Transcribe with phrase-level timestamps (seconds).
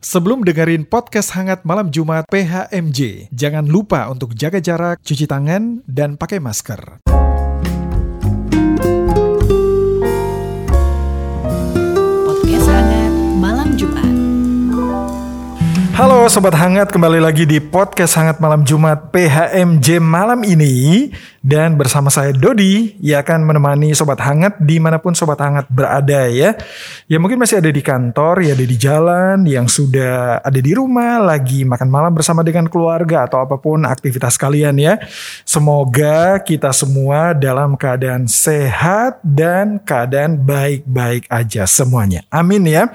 [0.00, 6.16] Sebelum dengerin podcast hangat malam Jumat PHMJ, jangan lupa untuk jaga jarak, cuci tangan, dan
[6.16, 7.04] pakai masker.
[12.24, 14.14] Podcast Hangat Malam Jumat.
[15.92, 21.12] Halo Sobat Hangat, kembali lagi di podcast Hangat Malam Jumat PHMJ malam ini.
[21.40, 26.28] Dan bersama saya Dodi, yang akan menemani Sobat Hangat di mana pun Sobat Hangat berada
[26.28, 26.52] ya.
[27.08, 31.16] Ya mungkin masih ada di kantor, ya ada di jalan, yang sudah ada di rumah,
[31.16, 35.00] lagi makan malam bersama dengan keluarga atau apa pun aktivitas kalian ya.
[35.48, 42.20] Semoga kita semua dalam keadaan sehat dan keadaan baik-baik aja semuanya.
[42.28, 42.92] Amin ya.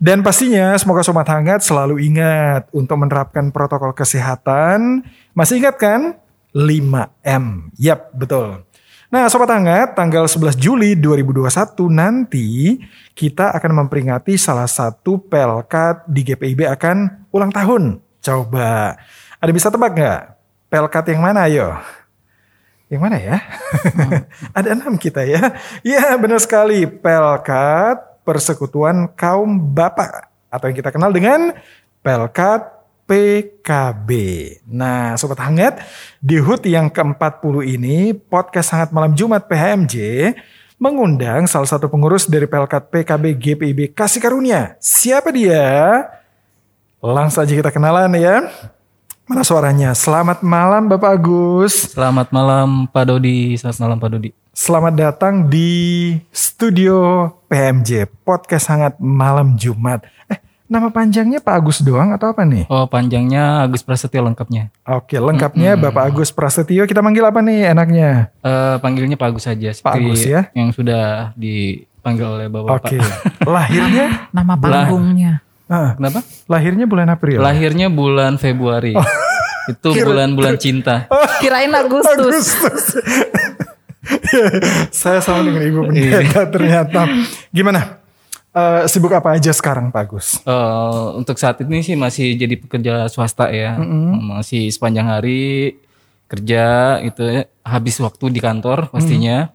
[0.00, 5.04] Dan pastinya semoga Sobat Hangat selalu ingat untuk menerapkan protokol kesehatan.
[5.36, 6.21] Masih ingat kan?
[6.52, 7.72] 5M.
[7.80, 8.64] Yap, betul.
[9.12, 12.80] Nah, Sobat Hangat, tanggal 11 Juli 2021 nanti
[13.12, 18.00] kita akan memperingati salah satu pelkat di GPIB akan ulang tahun.
[18.24, 18.96] Coba,
[19.36, 20.22] ada bisa tebak nggak?
[20.72, 21.76] Pelkat yang mana ayo?
[22.88, 23.36] Yang mana ya?
[24.56, 25.60] ada enam kita ya.
[25.84, 26.88] Ya, benar sekali.
[26.88, 31.52] Pelkat Persekutuan Kaum Bapak atau yang kita kenal dengan
[32.00, 34.10] Pelkat PKB.
[34.68, 35.82] Nah, Sobat Hangat,
[36.22, 39.96] di HUT yang ke-40 ini, podcast Hangat Malam Jumat PHMJ
[40.82, 44.74] mengundang salah satu pengurus dari Pelkat PKB GPIB Kasih Karunia.
[44.82, 45.62] Siapa dia?
[46.98, 48.50] Langsung aja kita kenalan ya.
[49.22, 49.94] Mana suaranya?
[49.94, 51.94] Selamat malam Bapak Agus.
[51.94, 53.54] Selamat malam Pak Dodi.
[53.54, 54.30] Selamat malam Pak Dodi.
[54.52, 55.70] Selamat datang di
[56.28, 60.04] studio PMJ Podcast Hangat Malam Jumat.
[60.28, 60.36] Eh,
[60.72, 62.64] nama panjangnya Pak Agus doang atau apa nih?
[62.72, 64.72] Oh panjangnya Agus Prasetyo lengkapnya.
[64.88, 66.88] Oke, lengkapnya Bapak Agus Prasetyo.
[66.88, 68.32] Kita manggil apa nih enaknya?
[68.40, 69.68] Eh panggilnya Pak Agus saja.
[69.76, 70.48] Pak Agus ya?
[70.56, 72.88] Yang sudah dipanggil oleh Bapak.
[72.88, 72.96] Oke.
[73.44, 74.06] Lahirnya?
[74.36, 75.44] Nama panggungnya.
[75.72, 76.20] Ah, Kenapa?
[76.52, 77.40] lahirnya bulan April.
[77.40, 78.92] Lahirnya bulan Februari.
[79.72, 81.06] Itu bulan-bulan cinta.
[81.38, 82.18] Kirain Agustus.
[82.18, 82.84] Agustus.
[84.90, 87.06] Saya sama dengan Ibu Pendeta ternyata.
[87.54, 88.01] Gimana?
[88.52, 90.26] Eh, sibuk apa aja sekarang Pak Agus?
[90.38, 93.80] Eh, untuk saat ini sih masih jadi pekerja swasta ya.
[93.80, 95.80] Masih sepanjang hari
[96.28, 96.64] kerja
[97.00, 97.42] itu ya.
[97.62, 99.48] habis waktu di kantor pastinya.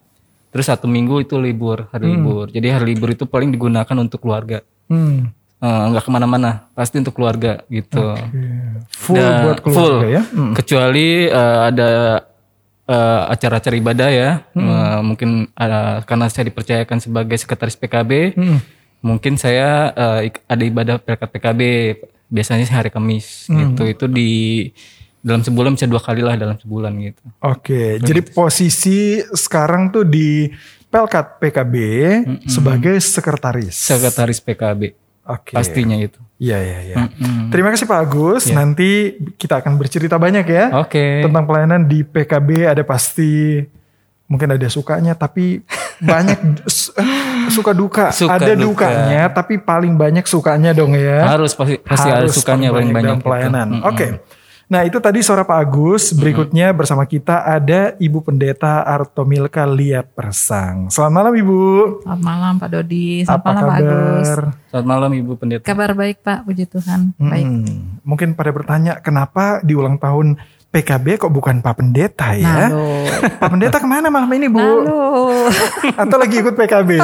[0.48, 2.48] Terus satu minggu itu libur, hari libur.
[2.48, 4.66] Jadi hari libur itu paling digunakan untuk keluarga.
[4.88, 5.30] Hmm.
[5.58, 8.16] Eh, nggak ke mana-mana, pasti untuk keluarga gitu.
[8.96, 9.98] Full Dan buat keluarga full.
[10.08, 10.22] ya?
[10.24, 10.54] Hmm.
[10.54, 11.90] Kecuali eh, ada
[12.88, 14.66] eh, acara-acara ibadah ya, Hmm.
[14.66, 18.58] Eh, mungkin ada- karena saya dipercayakan sebagai sekretaris PKB, Hmm.
[19.00, 21.62] Mungkin saya ik- ada ibadah perkat PKB,
[22.28, 23.74] biasanya sih hari Kamis Hmm.
[23.74, 23.84] gitu.
[23.84, 24.68] Itu di
[25.20, 27.22] dalam sebulan bisa dua kali lah dalam sebulan gitu.
[27.42, 30.48] Oke, jadi posisi sekarang tuh di
[30.88, 31.76] Pelkat PKB
[32.48, 33.76] sebagai sekretaris.
[33.76, 34.96] Sekretaris PKB
[35.28, 35.52] Oke.
[35.52, 36.16] pastinya itu.
[36.40, 36.96] Iya, iya, iya.
[37.04, 37.52] Mm-mm.
[37.52, 38.48] Terima kasih Pak Agus.
[38.48, 41.28] Nanti kita akan bercerita banyak ya Oke.
[41.28, 42.72] tentang pelayanan di PKB.
[42.72, 43.60] Ada pasti
[44.28, 45.60] mungkin ada sukanya, tapi
[46.00, 46.40] banyak
[47.50, 48.06] suka duka.
[48.10, 48.88] Suka ada duka.
[48.88, 51.26] dukanya, tapi paling banyak sukanya dong ya.
[51.28, 53.24] Harus pasti pasti ada Harus sukanya paling banyak gitu.
[53.24, 53.68] pelayanan.
[53.76, 53.88] Mm-mm.
[53.88, 54.08] Oke.
[54.68, 56.12] Nah itu tadi suara Pak Agus.
[56.12, 60.92] Berikutnya bersama kita ada Ibu Pendeta Artomilka Lia Persang.
[60.92, 61.60] Selamat malam Ibu.
[62.04, 63.24] Selamat malam Pak Dodi.
[63.24, 64.28] Selamat Apa malam Pak Agus.
[64.28, 64.40] kabar?
[64.68, 65.64] Selamat malam Ibu Pendeta.
[65.64, 67.00] Kabar baik Pak, puji Tuhan.
[67.16, 67.46] Baik.
[67.48, 70.36] Hmm, Mungkin pada bertanya kenapa di ulang tahun
[70.78, 72.70] PKB kok bukan Pak Pendeta ya?
[73.42, 74.62] Pak Pendeta ke mana malam ini Bu?
[74.62, 75.50] Halo.
[76.06, 77.02] Atau lagi ikut PKB?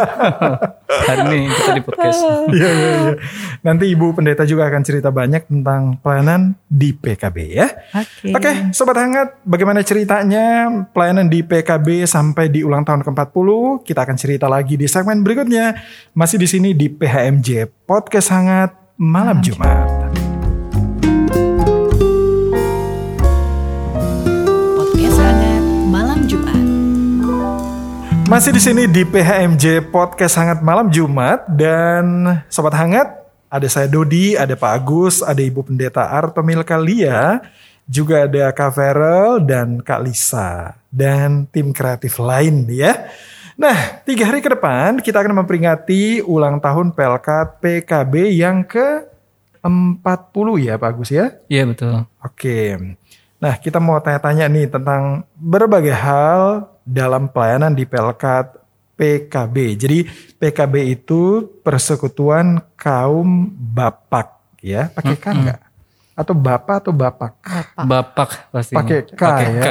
[1.12, 2.20] Hari ini kita di podcast.
[2.56, 3.14] Iya, iya, iya.
[3.60, 7.68] Nanti Ibu Pendeta juga akan cerita banyak tentang pelayanan di PKB ya.
[7.92, 8.32] Oke.
[8.32, 13.48] Oke, Sobat Hangat, bagaimana ceritanya pelayanan di PKB sampai di ulang tahun ke-40?
[13.84, 15.76] Kita akan cerita lagi di segmen berikutnya.
[16.16, 19.85] Masih di sini di PHMJ Podcast Hangat Malam Jumat.
[28.26, 34.34] Masih di sini di PHMJ Podcast Hangat Malam Jumat dan Sobat Hangat, ada saya Dodi,
[34.34, 37.38] ada Pak Agus, ada Ibu Pendeta Artomil Kalia,
[37.86, 43.06] juga ada Kak Ferel dan Kak Lisa dan tim kreatif lain ya.
[43.54, 49.06] Nah, tiga hari ke depan kita akan memperingati ulang tahun Pelkat PKB yang ke
[49.62, 50.02] 40
[50.66, 51.30] ya Pak Agus ya.
[51.46, 52.02] Iya betul.
[52.18, 52.74] Oke.
[53.38, 58.54] Nah, kita mau tanya-tanya nih tentang berbagai hal dalam pelayanan di Pelkat
[58.94, 59.56] PKB.
[59.76, 59.98] Jadi
[60.38, 65.60] PKB itu Persekutuan Kaum Bapak ya, pakai K enggak?
[66.16, 67.32] atau bapak atau bapak?
[67.44, 67.84] Bapak.
[67.84, 68.72] Bapak pasti.
[68.72, 69.22] Pakai K
[69.52, 69.64] ya.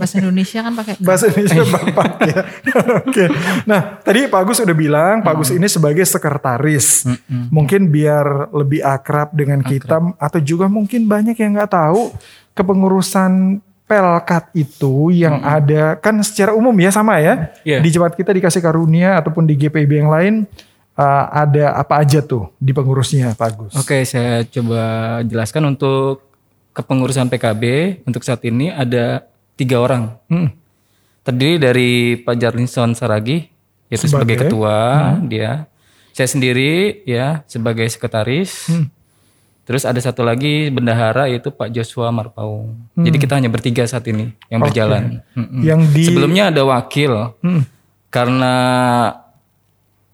[0.00, 1.04] Bahasa Indonesia kan pakai K.
[1.04, 2.40] Bahasa Indonesia bapak ya.
[3.04, 3.24] Oke.
[3.68, 7.04] Nah, tadi Pak Agus udah bilang Pak Agus ini sebagai sekretaris.
[7.28, 12.08] Mungkin biar lebih akrab dengan kita atau juga mungkin banyak yang nggak tahu
[12.56, 17.54] kepengurusan Pelkat itu yang ada kan secara umum ya sama ya.
[17.62, 17.78] Iya.
[17.78, 20.34] Di Jemaat kita dikasih karunia ataupun di GPIB yang lain
[20.98, 23.72] uh, ada apa aja tuh di pengurusnya Pak Agus.
[23.78, 24.82] Oke, saya coba
[25.22, 26.26] jelaskan untuk
[26.74, 27.64] kepengurusan PKB
[28.04, 29.24] untuk saat ini ada
[29.56, 30.12] tiga orang.
[30.28, 30.52] Hmm.
[31.24, 31.90] Terdiri dari
[32.22, 33.48] Pak Jarlinson Saragi,
[33.90, 34.50] yaitu sebagai, Sebagai?
[34.50, 34.78] ketua,
[35.26, 35.66] dia.
[36.14, 38.72] Saya sendiri ya sebagai sekretaris.
[39.66, 42.86] Terus ada satu lagi bendahara yaitu Pak Joshua Marpaung.
[42.94, 45.26] Jadi kita hanya bertiga saat ini yang berjalan.
[45.34, 45.60] Mm-mm.
[45.66, 47.34] Yang di Sebelumnya ada wakil.
[47.42, 47.66] Hmm.
[48.14, 48.54] Karena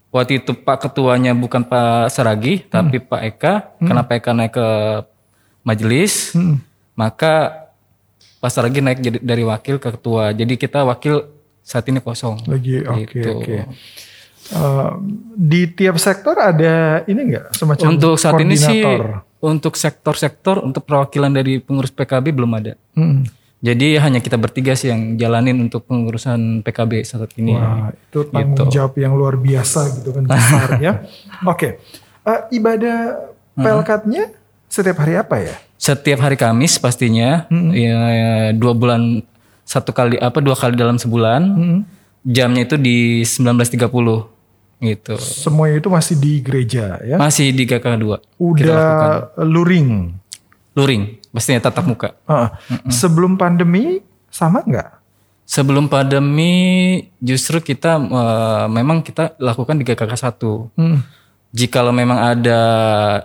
[0.08, 3.54] waktu itu Pak ketuanya bukan Pak Saragi tapi Pak Eka.
[3.76, 4.68] Karena Pak Eka naik ke
[5.68, 6.32] majelis,
[6.96, 7.68] maka
[8.40, 10.32] Pak Saragi naik jadi dari wakil ke ketua.
[10.32, 11.28] Jadi kita wakil
[11.60, 12.40] saat ini kosong.
[12.48, 13.36] lagi oke Gitu.
[13.36, 13.56] oke.
[14.52, 14.96] Uh,
[15.36, 18.80] di tiap sektor ada ini enggak semacam Untuk saat ini sih?
[19.42, 22.78] Untuk sektor-sektor untuk perwakilan dari pengurus PKB belum ada.
[22.94, 23.26] Hmm.
[23.62, 27.54] Jadi hanya kita bertiga sih yang jalanin untuk pengurusan PKB saat ini.
[27.54, 28.78] Wah, itu tanggung Gitu.
[28.78, 31.02] jawab yang luar biasa gitu kan besar ya.
[31.52, 31.78] Oke.
[32.22, 33.22] Eh, ibadah
[33.54, 34.30] pelkatnya
[34.66, 35.54] setiap hari apa ya?
[35.78, 39.22] Setiap hari Kamis pastinya, ya, ya, dua bulan
[39.62, 41.42] satu kali apa dua kali dalam sebulan.
[42.22, 43.82] Jamnya itu di 19.30
[44.82, 45.14] gitu.
[45.22, 47.16] Semuanya itu masih di gereja ya.
[47.16, 48.42] Masih di KK 2.
[48.42, 50.18] Udah luring.
[50.74, 52.16] Luring, pastinya tatap muka.
[52.26, 52.58] Ah,
[52.90, 54.02] Sebelum pandemi
[54.32, 54.90] sama nggak?
[55.44, 56.52] Sebelum pandemi
[57.20, 60.80] justru kita eh, memang kita lakukan di GKK 1.
[60.80, 60.98] Hmm.
[61.52, 62.60] Jikalau memang ada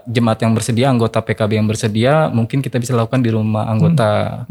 [0.04, 4.44] jemaat yang bersedia, anggota PKB yang bersedia, mungkin kita bisa lakukan di rumah anggota.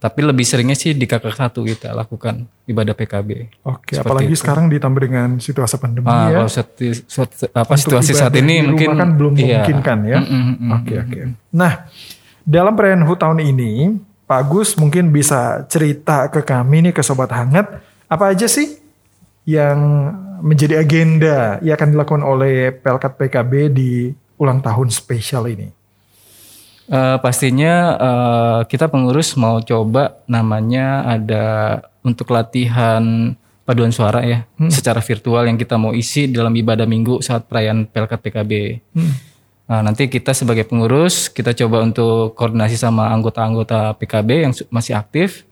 [0.00, 3.60] Tapi lebih seringnya sih di KK 1 kita lakukan ibadah PKB.
[3.68, 6.36] Oke, apalagi sekarang ditambah dengan situasi pandemi Ah, ya.
[6.40, 9.60] kalau seti- suat- apa situasi saat ini mungkin kan belum iya.
[9.60, 10.18] memungkinkan ya.
[10.24, 11.20] Mm, mm, mm, Oke oke.
[11.52, 11.72] Nah,
[12.40, 13.72] dalam perayaan HUT tahun ini,
[14.24, 17.68] Pak Agus mungkin bisa cerita ke kami nih ke sobat hangat
[18.08, 18.80] apa aja sih
[19.44, 19.76] yang
[20.40, 23.90] menjadi agenda yang akan dilakukan oleh Pelkat PKB di
[24.40, 25.68] ulang tahun spesial ini.
[26.90, 31.44] Eh, pastinya eh, kita pengurus mau coba namanya ada
[32.02, 33.30] untuk latihan
[33.62, 38.18] paduan suara ya secara virtual yang kita mau isi dalam ibadah minggu saat perayaan Pelkat
[38.26, 38.82] PKB.
[39.70, 45.46] Nah, nanti kita sebagai pengurus kita coba untuk koordinasi sama anggota-anggota PKB yang masih aktif.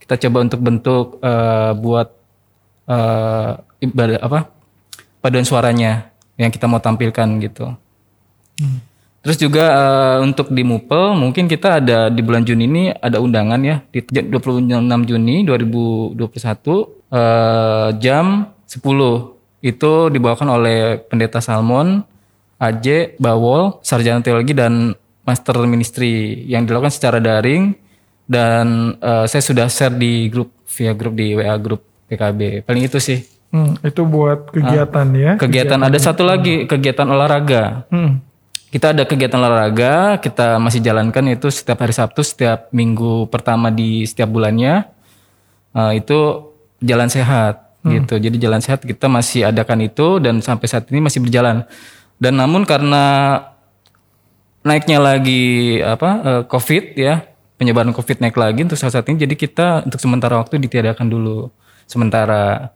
[0.00, 2.08] Kita coba untuk bentuk eh, buat
[2.88, 3.52] eh,
[3.84, 4.48] ibadah apa
[5.20, 6.08] paduan suaranya
[6.40, 7.76] yang kita mau tampilkan gitu.
[9.28, 13.60] Terus juga eh, untuk di Mupel mungkin kita ada di bulan Juni ini ada undangan
[13.60, 14.72] ya di 26
[15.04, 18.80] Juni 2021 eh, jam 10
[19.60, 22.00] itu dibawakan oleh Pendeta Salmon,
[22.56, 24.96] AJ, Bawol, Sarjana Teologi dan
[25.28, 27.76] Master Ministry yang dilakukan secara daring
[28.24, 32.64] dan eh, saya sudah share di grup via grup di WA grup PKB.
[32.64, 33.28] Paling itu sih.
[33.52, 35.36] Hmm, itu buat kegiatan ya.
[35.36, 37.84] Kegiatan ada satu lagi kegiatan olahraga.
[37.92, 38.24] Hmm.
[38.68, 44.04] Kita ada kegiatan olahraga, kita masih jalankan itu setiap hari Sabtu, setiap minggu pertama di
[44.04, 44.84] setiap bulannya.
[45.72, 46.52] Eh, itu
[46.84, 48.14] jalan sehat gitu.
[48.20, 51.64] Jadi jalan sehat kita masih adakan itu dan sampai saat ini masih berjalan.
[52.20, 53.40] Dan namun karena
[54.66, 57.24] naiknya lagi apa eh, COVID ya,
[57.56, 61.48] penyebaran COVID naik lagi untuk saat saat ini, jadi kita untuk sementara waktu ditiadakan dulu
[61.88, 62.74] sementara.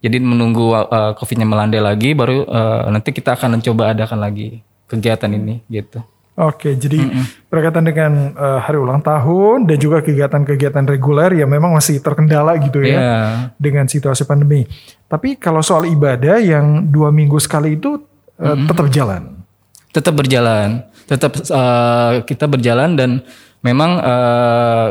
[0.00, 5.30] Jadi menunggu eh, COVID-nya melandai lagi, baru eh, nanti kita akan mencoba adakan lagi kegiatan
[5.30, 6.02] ini gitu.
[6.34, 6.98] Oke, jadi
[7.46, 12.82] berkaitan dengan eh, hari ulang tahun dan juga kegiatan-kegiatan reguler yang memang masih terkendala gitu
[12.82, 13.14] ya Iya.
[13.54, 14.66] dengan situasi pandemi.
[15.06, 18.02] Tapi kalau soal ibadah yang dua minggu sekali itu
[18.34, 19.46] eh, tetap jalan.
[19.94, 23.22] tetap berjalan, tetap eh, kita berjalan dan
[23.62, 24.86] memang eh,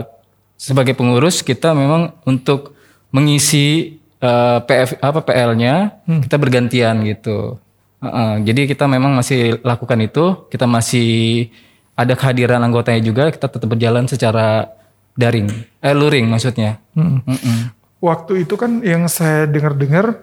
[0.55, 2.71] sebagai pengurus kita memang untuk
[3.12, 7.59] mengisi eh, PF apa PL-nya kita bergantian gitu.
[8.03, 11.48] Heeh, jadi kita memang masih lakukan itu, kita masih
[11.95, 14.67] ada kehadiran anggotanya juga, kita tetap berjalan secara
[15.15, 15.48] daring,
[15.79, 16.83] eh luring maksudnya.
[16.98, 17.72] Mm-mm.
[18.03, 20.19] Waktu itu kan yang saya dengar-dengar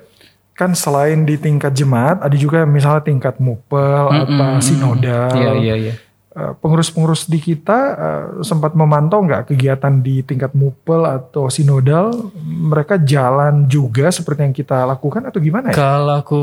[0.53, 5.33] kan selain di tingkat jemaat ada juga misalnya tingkat mupel atau sinodal.
[5.33, 5.95] Iya iya iya.
[6.31, 13.03] Eh, pengurus-pengurus di kita eh, sempat memantau nggak kegiatan di tingkat mupel atau sinodal mereka
[13.03, 15.75] jalan juga seperti yang kita lakukan atau gimana ya?
[15.75, 16.43] Kalau aku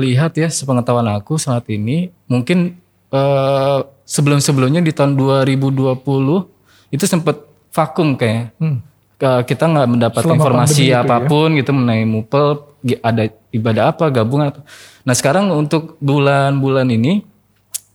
[0.00, 2.80] lihat ya sepengetahuan aku saat ini mungkin
[3.12, 3.78] eh,
[4.08, 7.36] sebelum-sebelumnya di tahun 2020 itu sempat
[7.76, 8.56] vakum kayak.
[8.56, 8.80] Hmm.
[9.20, 11.04] Kita nggak mendapat Selama informasi ya?
[11.04, 12.72] apa pun gitu mengenai mupel
[13.04, 14.64] ada ibadah apa gabungan.
[15.04, 17.35] Nah sekarang untuk bulan-bulan ini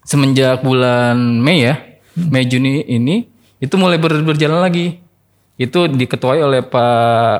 [0.05, 1.75] semenjak bulan Mei ya.
[2.11, 3.27] Mei Juni ini
[3.63, 4.99] itu mulai ber- berjalan lagi
[5.55, 7.37] itu diketuai oleh Pak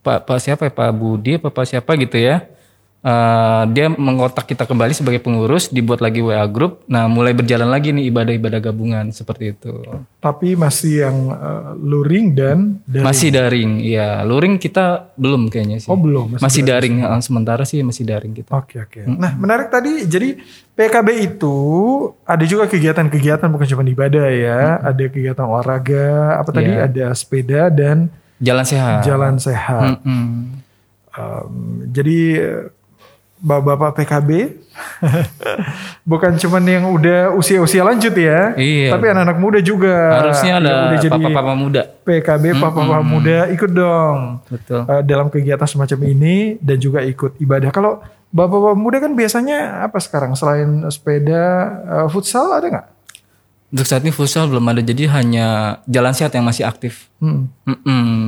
[0.00, 2.48] Pak Pak siapa ya Pak Budi apa Pak siapa gitu ya
[3.00, 7.96] Eh, dia mengotak kita kembali sebagai pengurus dibuat lagi WA group nah mulai berjalan lagi
[7.96, 9.72] nih ibadah-ibadah gabungan seperti itu
[10.20, 14.20] Tapi masih yang eh, luring dan dari masih daring, iya.
[14.20, 15.88] Luring kita belum kayaknya sih.
[15.88, 16.94] Oh, belum, masih Masih, daring.
[17.00, 18.52] heeh, sementara sih masih daring kita.
[18.52, 19.00] Oke oke.
[19.08, 20.04] Nah menarik tadi.
[20.04, 20.36] Jadi
[20.76, 21.56] PKB itu
[22.20, 24.76] ada juga kegiatan-kegiatan bukan cuma ibadah ya.
[24.76, 26.36] Ada kegiatan olahraga.
[26.36, 26.68] Apa tadi?
[26.68, 26.84] Iya.
[26.84, 29.08] Ada sepeda dan Jalan sehat.
[29.08, 30.04] jalan sehat.
[30.04, 30.52] Mm-mm.
[31.10, 31.52] Um,
[31.88, 32.64] jadi eh,
[33.40, 34.30] bapak-bapak PKB
[36.10, 38.52] bukan cuman yang udah usia-usia lanjut ya.
[38.54, 38.92] Iya.
[38.94, 40.20] Tapi anak-anak muda juga.
[40.20, 41.82] Harusnya ada udah jadi papa-papa muda.
[42.04, 44.44] PKB papa-papa muda ikut dong.
[44.46, 44.80] Betul.
[44.86, 47.70] eh, dalam kegiatan semacam ini dan juga ikut ibadah.
[47.72, 51.44] Kalau bapak-bapak muda kan biasanya apa sekarang selain sepeda
[51.84, 52.88] eh, futsal ada nggak?
[53.70, 57.06] Untuk saat ini futsal belum ada, jadi hanya jalan sehat yang masih aktif.
[57.22, 57.46] Hmm.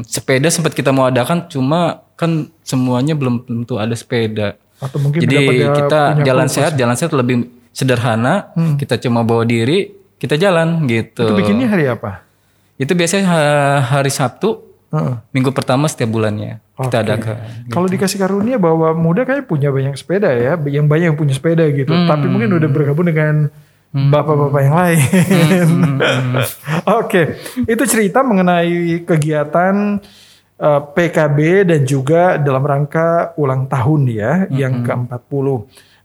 [0.07, 4.55] Sepeda sempat kita mau adakan, cuma kan semuanya belum tentu ada sepeda.
[4.83, 6.57] Atau mungkin Jadi kita jalan kulkas.
[6.59, 7.37] sehat, jalan sehat lebih
[7.71, 8.51] sederhana.
[8.75, 11.23] Kita cuma bawa diri, kita jalan gitu.
[11.23, 12.27] Itu bikinnya hari apa?
[12.75, 14.59] Itu biasanya ha- hari Sabtu,
[14.91, 15.15] Heeh.
[15.31, 17.05] minggu pertama setiap bulannya kita Oke.
[17.07, 17.37] adakan.
[17.71, 21.63] Kalau dikasih karunia bahwa muda kayak punya banyak sepeda ya, yang banyak yang punya sepeda
[21.71, 21.95] gitu.
[21.95, 23.49] Tapi mungkin udah bergabung dengan
[23.93, 24.99] bapak-bapak yang lain.
[27.01, 30.01] Oke, itu cerita mengenai kegiatan
[30.63, 35.47] eh, PKB dan juga dalam rangka ulang tahun ya, yang ke-40.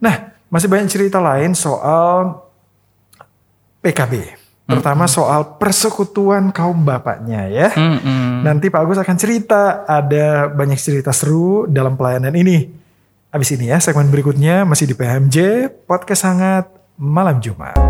[0.02, 0.16] Nah,
[0.50, 2.42] masih banyak cerita lain soal
[3.86, 4.38] PKB.
[4.68, 7.72] Pertama soal persekutuan kaum bapaknya ya.
[7.72, 8.44] Mm-mm.
[8.44, 12.68] Nanti Pak Agus akan cerita ada banyak cerita seru dalam pelayanan ini.
[13.32, 16.68] Abis ini ya segmen berikutnya masih di PHMJ Podcast Hangat
[17.00, 17.87] Malam Jumat.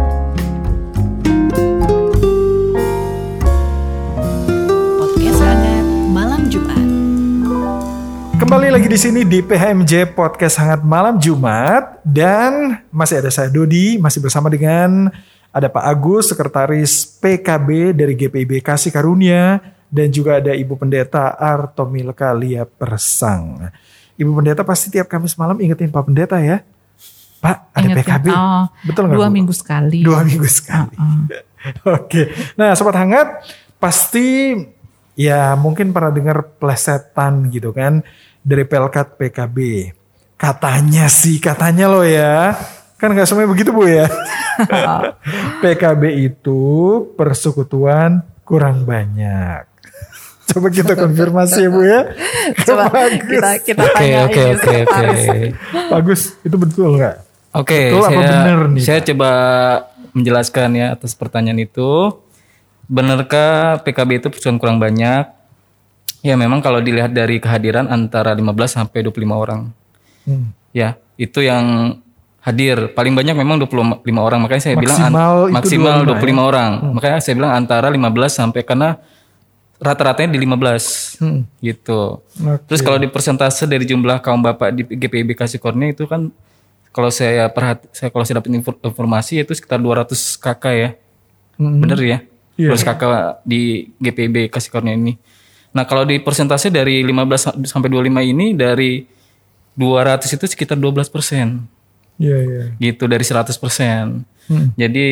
[8.38, 13.98] Kembali lagi di sini di PHMJ Podcast Hangat Malam Jumat dan masih ada saya Dodi
[13.98, 15.10] masih bersama dengan
[15.50, 19.58] ada Pak Agus sekretaris PKB dari GPIB Kasih Karunia
[19.90, 23.74] dan juga ada Ibu Pendeta Artomilka Lia Persang.
[24.14, 26.62] Ibu Pendeta pasti tiap Kamis malam ingetin Pak Pendeta ya.
[27.38, 28.26] Pak, ada Ingetin, PKB.
[28.34, 29.34] oh, Betul nggak Dua Bu?
[29.34, 30.00] minggu sekali.
[30.06, 30.94] Dua minggu sekali.
[31.98, 32.34] Oke.
[32.58, 33.46] Nah, sobat hangat,
[33.78, 34.58] pasti
[35.18, 38.06] ya mungkin pernah dengar plesetan gitu kan
[38.46, 39.58] dari Pelkat PKB.
[40.38, 42.54] Katanya sih, katanya loh ya.
[43.02, 44.06] Kan nggak semuanya begitu Bu ya.
[45.66, 46.62] PKB itu
[47.18, 49.66] persekutuan kurang banyak.
[50.48, 52.02] Coba kita konfirmasi ya Bu ya.
[52.64, 53.26] Coba Pak Agus.
[53.26, 55.38] kita kita Oke oke oke oke.
[55.74, 57.16] Pak Agus, itu betul nggak?
[57.58, 59.32] Oke, Betul apa saya benar nih, saya coba
[60.14, 62.14] menjelaskan ya atas pertanyaan itu.
[62.88, 65.28] Benarkah PKB itu persekutuan kurang banyak?
[66.24, 69.70] Ya memang kalau dilihat dari kehadiran antara 15 sampai 25 orang.
[70.24, 70.52] Hmm.
[70.72, 71.98] Ya, itu yang
[72.40, 74.40] hadir paling banyak memang 25 orang.
[74.40, 76.42] Makanya saya bilang Maksimal itu maksimal 25 25, ya?
[76.42, 76.72] orang.
[76.96, 78.90] Makanya saya bilang antara 15 sampai karena
[79.78, 81.42] rata-ratanya di 15 Hmm.
[81.60, 82.24] gitu.
[82.24, 82.66] Oke.
[82.66, 86.32] Terus kalau di persentase dari jumlah kaum bapak di GPIB Kasih Kurnia itu kan
[86.90, 90.90] kalau saya perhati saya kalau saya dapat infor- informasi itu sekitar 200 KK ya.
[91.58, 91.78] Hmm.
[91.78, 92.20] Bener ya?
[92.58, 92.74] Iya.
[92.74, 93.04] 200 KK
[93.44, 93.62] di
[93.96, 95.14] GPIB Kasih Kurnia ini.
[95.72, 99.06] Nah, kalau di persentase dari 15 sa- sampai 25 ini dari
[99.74, 101.62] 200 itu sekitar 12 persen
[102.18, 102.64] Iya, iya.
[102.82, 104.26] gitu dari 100 persen.
[104.48, 104.74] Hmm.
[104.74, 105.06] Jadi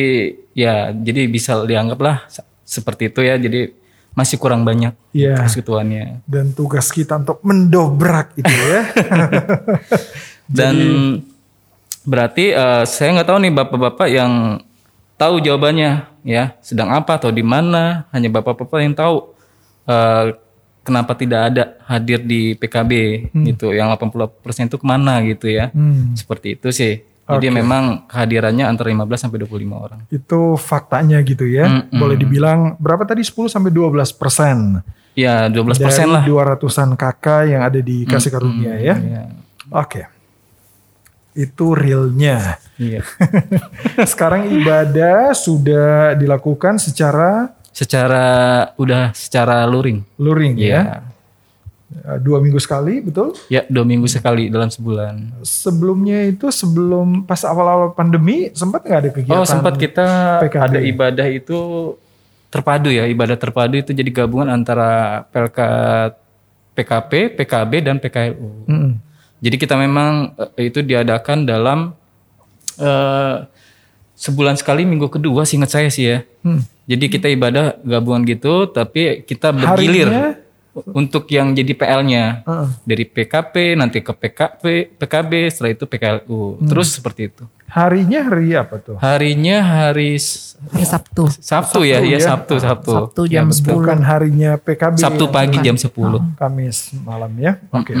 [0.52, 2.26] ya jadi bisa dianggaplah
[2.60, 3.38] seperti itu ya.
[3.38, 3.70] Jadi
[4.10, 5.38] masih kurang banyak Iya.
[5.38, 6.26] persekutuannya.
[6.26, 8.82] Dan tugas kita untuk mendobrak itu ya.
[10.48, 10.74] Dan
[12.02, 14.32] berarti eh, saya nggak tahu nih bapak-bapak yang
[15.16, 15.90] tahu jawabannya
[16.22, 19.32] ya sedang apa atau di mana hanya bapak-bapak yang tahu
[19.84, 20.36] eh,
[20.80, 22.92] kenapa tidak ada hadir di PKB
[23.44, 24.22] gitu yang 80%
[24.64, 26.14] itu ke mana gitu ya Hmm.
[26.14, 26.94] seperti itu sih
[27.26, 31.66] jadi memang kehadirannya antara 15 sampai 25 orang Itu faktanya gitu ya.
[31.66, 31.98] Mm-mm.
[31.98, 34.78] Boleh dibilang berapa tadi 10 sampai 12 persen.
[35.18, 38.94] ya 12% Dari lah 200-an kakak yang ada di Kasih Karunia ya.
[38.94, 39.22] ya.
[39.74, 40.06] Oke.
[41.36, 42.56] Itu realnya.
[42.80, 43.04] Iya.
[44.12, 48.24] Sekarang ibadah sudah dilakukan secara secara
[48.80, 50.64] udah secara luring luring ya.
[50.64, 50.82] Iya.
[51.86, 53.36] Eh, Dua minggu sekali, betul?
[53.46, 55.44] Ya dua minggu sekali dalam sebulan.
[55.46, 59.38] Sebelumnya itu sebelum pas awal-awal pandemi sempat nggak ada kegiatan?
[59.38, 60.64] Oh sempat kita PKB.
[60.66, 61.58] ada ibadah itu
[62.50, 65.58] terpadu ya ibadah terpadu itu jadi gabungan antara PLK
[66.76, 68.68] PKP, PKB dan PKLU.
[68.68, 68.92] Mm-mm.
[69.40, 71.92] Jadi kita memang eh, itu diadakan dalam
[72.80, 73.36] eh,
[74.16, 76.18] sebulan sekali minggu kedua seingat saya sih ya.
[76.40, 76.64] Hmm.
[76.86, 80.46] Jadi kita ibadah gabungan gitu tapi kita bergilir Harinya?
[80.92, 82.68] untuk yang jadi PL-nya Heeh.
[82.84, 86.60] dari PKP nanti ke PKP, PKB setelah itu PKLU.
[86.68, 87.44] Terus seperti itu.
[87.66, 88.96] Harinya hari apa tuh?
[89.00, 90.16] Harinya hari
[90.56, 91.28] Hari Sabtu.
[91.28, 92.92] Sabtu, ya, iya Sabtu, Sabtu.
[92.92, 93.76] Sabtu Ya, jam betul.
[93.76, 94.96] Bukan harinya PKB.
[94.96, 95.32] Sabtu ya?
[95.32, 95.92] pagi jam 10.
[96.40, 97.60] Kamis malam ya.
[97.74, 97.92] Oke.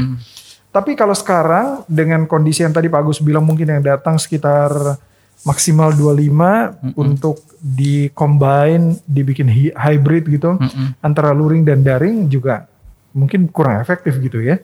[0.76, 5.00] Tapi kalau sekarang dengan kondisi yang tadi Pak Agus bilang mungkin yang datang sekitar
[5.40, 10.60] maksimal 25 untuk di combine, dibikin hybrid gitu
[11.00, 12.68] antara luring dan daring juga
[13.16, 14.60] mungkin kurang efektif gitu ya.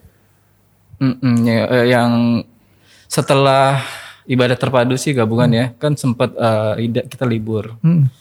[1.01, 2.45] Mm-mm, ya, eh, yang
[3.09, 3.81] setelah
[4.29, 6.37] ibadah terpadu sih gabungan ya, kan sempat
[6.77, 7.73] ida- kita libur.
[7.81, 8.13] Hmm.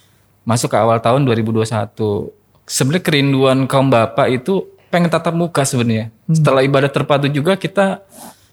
[0.48, 2.32] Masuk ke awal tahun 2021.
[2.64, 6.12] Sebenarnya kerinduan kaum bapak itu pengen tatap muka sebenarnya.
[6.28, 8.04] Setelah ibadah terpadu juga kita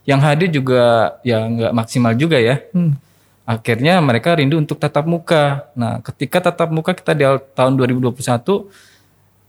[0.07, 2.63] yang hadir juga ya nggak maksimal juga ya.
[2.71, 2.95] Hmm.
[3.43, 5.67] Akhirnya mereka rindu untuk tatap muka.
[5.75, 8.15] Nah, ketika tatap muka kita di tahun 2021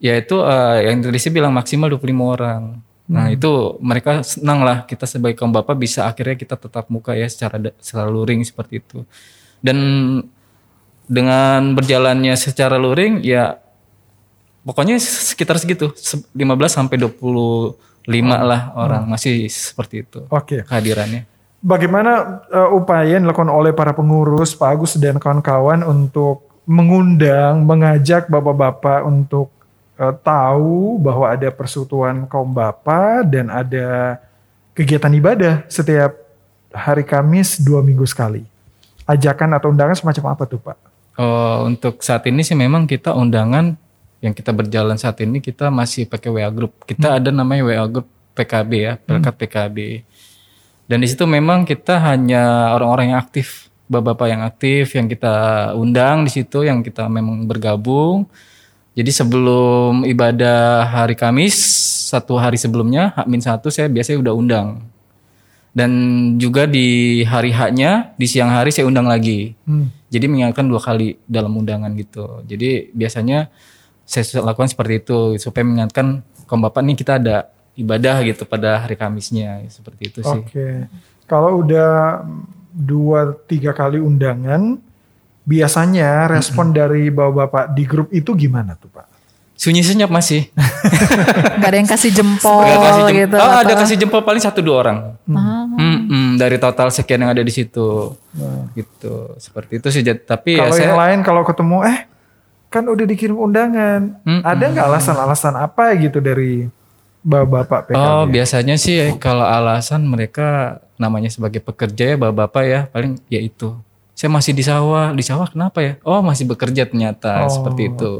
[0.00, 2.62] yaitu eh, yang saya bilang maksimal 25 orang.
[3.10, 7.26] Nah, itu mereka senang lah kita sebagai kaum bapak bisa akhirnya kita tetap muka ya
[7.26, 9.02] secara secara luring seperti itu.
[9.58, 9.78] Dan
[11.10, 13.58] dengan berjalannya secara luring ya
[14.64, 17.76] pokoknya sekitar segitu se- 15 sampai 25
[18.40, 20.64] lah orang masih seperti itu Oke.
[20.64, 21.24] kehadirannya.
[21.60, 28.32] Bagaimana eh, upaya yang dilakukan oleh para pengurus Pak Agus dan kawan-kawan untuk mengundang, mengajak
[28.32, 29.52] bapak-bapak untuk
[30.00, 34.16] eh, tahu bahwa ada persekutuan kaum bapak dan ada
[34.72, 36.16] kegiatan ibadah setiap
[36.72, 38.46] hari Kamis dua minggu sekali.
[39.04, 40.78] Ajakan atau undangan semacam apa tuh Pak?
[41.20, 43.76] Oh, untuk saat ini sih memang kita undangan
[44.20, 46.76] yang kita berjalan saat ini kita masih pakai WA group.
[46.84, 49.78] Kita ada namanya WA group PKB ya, Pelkat PKB.
[50.84, 55.34] Dan di situ memang kita hanya orang-orang yang aktif, bapak-bapak yang aktif yang kita
[55.74, 58.28] undang di situ yang kita memang bergabung.
[58.92, 61.56] Jadi sebelum ibadah hari Kamis
[62.10, 64.68] satu hari sebelumnya, Hakmin satu saya biasanya udah undang.
[65.70, 65.90] Dan
[66.42, 69.54] juga di hari haknya di siang hari saya undang lagi.
[69.62, 69.86] Hmm.
[70.10, 72.42] Jadi mengingatkan dua kali dalam undangan gitu.
[72.42, 73.46] Jadi biasanya
[74.10, 77.46] saya lakukan seperti itu supaya mengingatkan kaum bapak nih kita ada
[77.78, 80.42] ibadah gitu pada hari Kamisnya seperti itu sih.
[80.42, 80.90] Oke.
[81.30, 82.26] Kalau udah
[82.74, 84.82] dua tiga kali undangan,
[85.46, 89.06] biasanya respon dari bapak-bapak di grup itu gimana tuh Pak?
[89.54, 90.50] Sunyi senyap masih.
[91.62, 93.36] Gak ada yang kasih jempol kasih jem- gitu.
[93.36, 94.98] oh ada kasih jempol paling satu dua orang.
[95.30, 95.68] Ah.
[95.70, 98.16] Mm-mm, dari total sekian yang ada di situ.
[98.74, 99.14] Gitu.
[99.38, 100.02] Seperti itu sih.
[100.02, 101.98] Tapi ya Kalau saya yang lain kalau ketemu eh
[102.70, 104.46] kan udah dikirim undangan, Mm-mm.
[104.46, 106.70] ada nggak alasan-alasan apa gitu dari
[107.20, 107.98] bapak-bapak PKB?
[107.98, 113.74] Oh biasanya sih kalau alasan mereka namanya sebagai pekerja ya bapak-bapak ya paling ya itu.
[114.14, 115.92] Saya masih di sawah, di sawah kenapa ya?
[116.04, 117.50] Oh masih bekerja ternyata Oh.
[117.50, 118.12] seperti itu.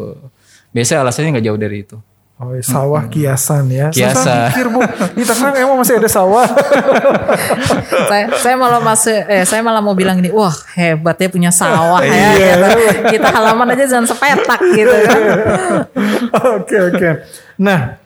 [0.72, 1.96] Biasa alasannya nggak jauh dari itu.
[2.40, 3.92] Oh, sawah kiasan ya.
[3.92, 4.48] Saya Kiasan.
[4.48, 4.80] pikir bu,
[5.12, 6.48] di Tangerang emang masih ada sawah.
[8.08, 12.00] saya, saya malah masih eh saya malah mau bilang gini, wah hebat ya punya sawah
[12.00, 12.16] ya.
[12.16, 12.52] Iya.
[12.56, 12.68] gitu.
[13.12, 15.20] Kita halaman aja jangan sepetak gitu kan.
[16.56, 17.08] Oke oke.
[17.60, 18.00] Nah,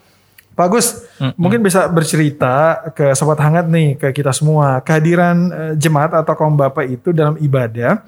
[0.59, 1.07] Pak Gus,
[1.39, 6.59] mungkin bisa bercerita ke sobat hangat nih ke kita semua kehadiran eh, jemaat atau kaum
[6.59, 8.03] bapak itu dalam ibadah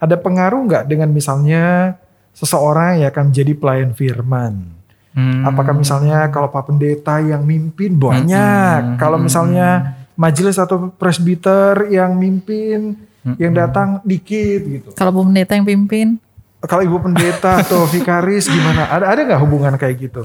[0.00, 1.96] ada pengaruh nggak dengan misalnya
[2.36, 4.75] seseorang yang akan menjadi pelayan firman?
[5.16, 5.48] Hmm.
[5.48, 13.00] Apakah misalnya kalau Pak Pendeta yang mimpin banyak, kalau misalnya majelis atau presbiter yang mimpin,
[13.34, 14.88] yang datang dikit gitu.
[14.94, 16.22] Kalau Bu Pendeta yang pimpin,
[16.66, 18.90] Kalau Ibu Pendeta atau vikaris gimana?
[18.90, 20.22] Ada ada nggak hubungan kayak gitu?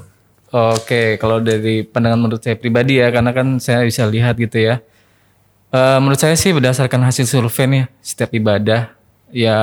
[0.51, 4.84] Oke, kalau dari pandangan menurut saya pribadi ya, karena kan saya bisa lihat gitu ya.
[5.71, 8.91] Eh, menurut saya sih berdasarkan hasil survei nih setiap ibadah,
[9.32, 9.58] ya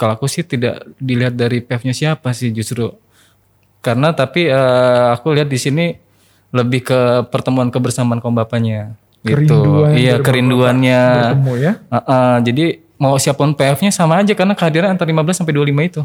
[0.00, 2.88] kalau aku sih tidak dilihat dari PF-nya siapa sih justru.
[3.80, 5.96] Karena tapi eh, aku lihat di sini
[6.50, 7.00] lebih ke
[7.32, 8.94] pertemuan kebersamaan kaum bapaknya.
[9.20, 9.52] Gitu.
[9.52, 11.00] Kerinduan Iya kerinduannya.
[11.00, 11.72] Bertemu ya?
[11.92, 12.64] Heeh, jadi
[13.00, 16.02] mau siapa pun PF-nya sama aja karena kehadiran antara 15 sampai 25 itu.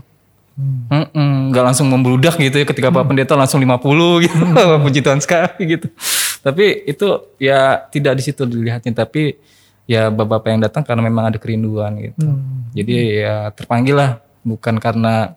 [0.55, 3.75] Mm-mm, nggak langsung membludak gitu ya ketika Pak Pendeta langsung 50
[4.23, 4.43] gitu.
[4.79, 5.91] Puji Tuhan sekali gitu.
[6.39, 9.35] Tapi itu ya tidak di situ dilihatnya tapi
[9.83, 12.23] ya bapak-bapak yang datang karena memang ada kerinduan gitu.
[12.71, 14.11] Jadi ya terpanggil lah
[14.47, 15.35] bukan karena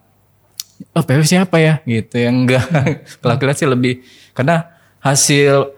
[0.94, 2.64] oh PF siapa ya gitu ya enggak.
[3.22, 4.66] Lihat sih lebih karena
[4.98, 5.72] hasil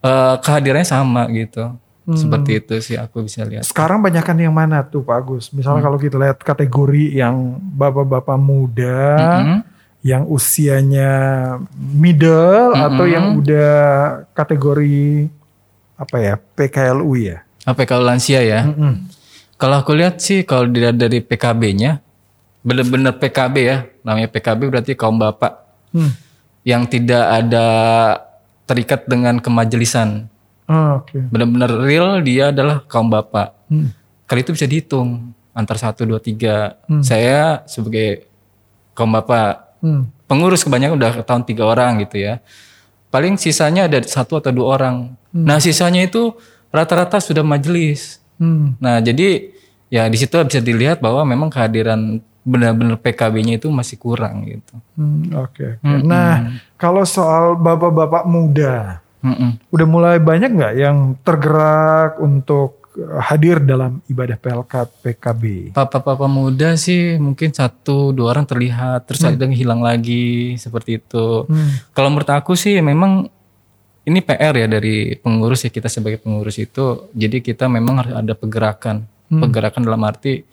[0.00, 1.74] eh, kehadirannya sama gitu.
[2.06, 2.14] Hmm.
[2.14, 3.66] Seperti itu sih aku bisa lihat.
[3.66, 5.50] Sekarang banyakan yang mana tuh Pak Agus?
[5.50, 5.88] Misalnya Hmm.
[5.90, 9.02] kalau kita lihat kategori yang bapak-bapak muda,
[9.42, 9.58] Mm-mm.
[10.06, 11.10] yang usianya
[11.74, 12.86] middle Mm-mm.
[12.86, 13.74] atau yang udah
[14.38, 15.26] kategori
[15.98, 17.42] apa ya PKLU ya?
[17.66, 18.70] Apa kalau lansia ya?
[18.70, 19.10] Mm-mm.
[19.58, 22.05] Kalau aku lihat sih kalau dilihat dari PKB-nya,
[22.66, 25.62] bener-bener PKB ya, namanya PKB berarti kaum bapak
[25.94, 26.10] Hmm.
[26.66, 27.66] yang tidak ada
[28.66, 30.26] terikat dengan kemajelisan.
[30.66, 31.22] Ah, Oke.
[31.30, 33.54] Bener-bener real dia adalah kaum bapak.
[33.70, 33.94] Hmm.
[34.26, 36.74] Kali itu bisa dihitung antar satu dua tiga.
[36.90, 37.00] Hmm.
[37.00, 38.26] Saya sebagai
[38.92, 40.10] kaum bapak Hmm.
[40.26, 42.42] pengurus kebanyakan udah tahun tiga orang gitu ya.
[43.14, 45.14] Paling sisanya ada satu atau dua orang.
[45.30, 46.34] Nah sisanya itu
[46.74, 48.18] rata-rata sudah majelis.
[48.36, 48.74] Hmm.
[48.82, 49.54] Nah jadi
[49.86, 54.78] ya di situ bisa dilihat bahwa memang kehadiran benar-benar PKB-nya itu masih kurang gitu.
[54.94, 55.82] Hmm, Oke.
[55.82, 56.06] oke.
[56.06, 59.58] Nah, kalau soal bapak-bapak muda, Mm-mm.
[59.74, 65.42] udah mulai banyak nggak yang tergerak untuk eh, hadir dalam ibadah PLK PKB?
[65.74, 71.50] Papa-papa muda sih mungkin satu dua orang terlihat terus ada yang hilang lagi seperti itu.
[71.50, 71.82] Hmm.
[71.90, 73.26] Kalau menurut aku sih memang
[74.06, 77.10] ini PR ya dari pengurus ya kita sebagai pengurus itu.
[77.10, 79.02] Jadi kita memang harus ada pergerakan.
[79.26, 80.46] Pergerakan dalam arti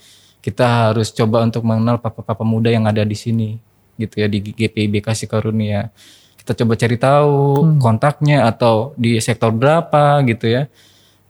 [0.44, 3.56] kita harus coba untuk mengenal papa-papa muda yang ada di sini
[3.96, 5.88] gitu ya di GPIB Kasih Karunia.
[6.36, 7.36] Kita coba cari tahu
[7.80, 10.68] kontaknya atau di sektor berapa gitu ya.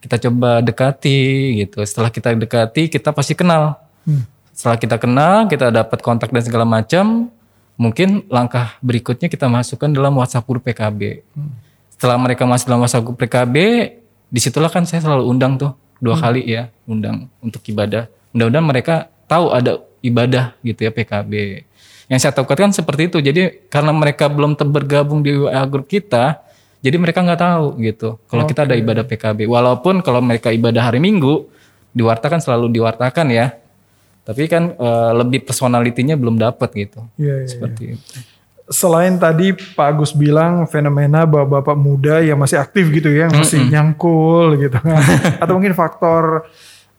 [0.01, 1.21] Kita coba dekati
[1.61, 1.85] gitu.
[1.85, 3.77] Setelah kita dekati kita pasti kenal.
[4.57, 7.29] Setelah kita kenal, kita dapat kontak dan segala macam,
[7.77, 11.21] mungkin langkah berikutnya kita masukkan dalam WhatsApp group PKB.
[11.93, 13.55] Setelah mereka masuk dalam WhatsApp group PKB,
[14.33, 18.09] di situlah kan saya selalu undang tuh dua kali ya, undang untuk ibadah.
[18.33, 18.95] Mudah-mudahan mereka
[19.29, 21.63] tahu ada ibadah gitu ya PKB.
[22.11, 23.17] Yang saya takutkan seperti itu.
[23.23, 26.43] Jadi karena mereka belum bergabung di WA group kita,
[26.83, 28.19] jadi mereka nggak tahu gitu.
[28.27, 31.47] Kalau kita ada ibadah PKB, walaupun kalau mereka ibadah hari Minggu
[31.95, 33.55] diwartakan selalu diwartakan ya.
[34.23, 37.07] Tapi kan eh, lebih personalitinya belum dapat gitu.
[37.19, 38.15] Iya, iya, Seperti itu.
[38.71, 43.59] Selain tadi Pak Agus bilang fenomena bapak-bapak muda yang masih aktif gitu ya, yang masih
[43.67, 45.03] nyangkul gitu kan.
[45.43, 46.47] Atau mungkin faktor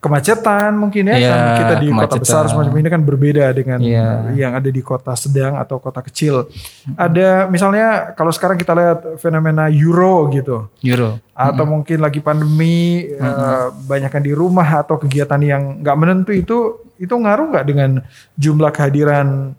[0.05, 1.15] kemacetan mungkin ya.
[1.17, 2.21] Iya, kan kita di kota kemacetan.
[2.21, 4.29] besar semacam ini kan berbeda dengan Iya.
[4.37, 6.45] yang ada di kota sedang atau kota kecil.
[6.93, 10.69] Ada misalnya kalau sekarang kita lihat fenomena Euro gitu.
[10.85, 11.17] Euro.
[11.33, 16.57] Atau mungkin lagi pandemi eh, banyakkan di rumah atau kegiatan yang nggak menentu itu
[16.95, 17.89] itu ngaruh nggak dengan
[18.37, 19.51] jumlah kehadiran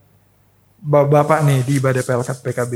[0.81, 2.73] bapak-bapak nih di ibadah PLK PKB?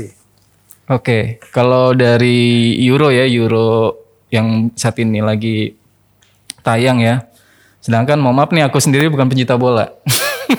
[0.91, 3.95] Oke, kalau dari Euro ya, Euro
[4.27, 5.71] yang saat ini lagi
[6.59, 7.30] tayang ya.
[7.81, 9.89] Sedangkan mohon maaf nih aku sendiri bukan pencinta bola.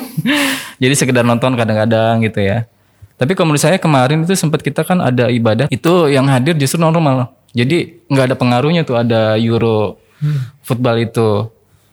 [0.83, 2.67] Jadi sekedar nonton kadang-kadang gitu ya.
[3.15, 6.83] Tapi kalau menurut saya kemarin itu sempat kita kan ada ibadah itu yang hadir justru
[6.83, 7.31] normal.
[7.55, 10.03] Jadi nggak ada pengaruhnya tuh ada Euro
[10.67, 11.47] football itu.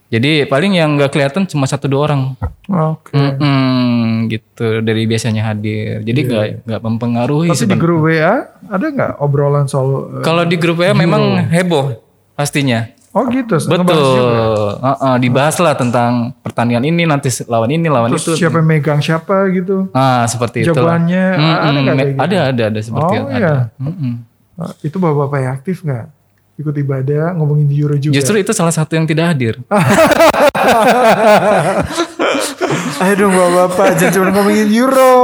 [0.09, 2.33] Jadi paling yang nggak kelihatan cuma satu dua orang.
[2.65, 3.13] Oke.
[3.13, 6.01] Mm-mm, gitu dari biasanya hadir.
[6.01, 7.53] Jadi nggak nggak mempengaruhi.
[7.53, 11.93] Tapi di grup WA ada nggak obrolan soal eh, Kalau di grup WA memang heboh
[12.33, 12.89] pastinya.
[13.09, 13.57] Oh gitu.
[13.57, 13.89] Betul.
[13.89, 14.77] juga.
[14.79, 18.33] Heeh, dibahas lah tentang pertandingan ini nanti lawan ini lawan Terus itu.
[18.39, 19.89] siapa yang megang siapa gitu?
[19.91, 20.69] Ah seperti itu.
[20.69, 22.21] Jagoannya ada nggak kayak gitu?
[22.21, 23.25] Ada ada ada seperti Oh, itu.
[23.31, 23.37] iya.
[23.39, 23.53] Ada.
[23.77, 24.13] Mm-mm.
[24.55, 26.05] Ah, Itu bapak-bapak yang aktif nggak?
[26.55, 28.11] Ikut ibadah ngomongin di Euro juga.
[28.11, 29.55] Justru itu salah satu yang tidak hadir.
[32.99, 35.18] Ayo dong bapak-bapak jangan cuma ngomongin Euro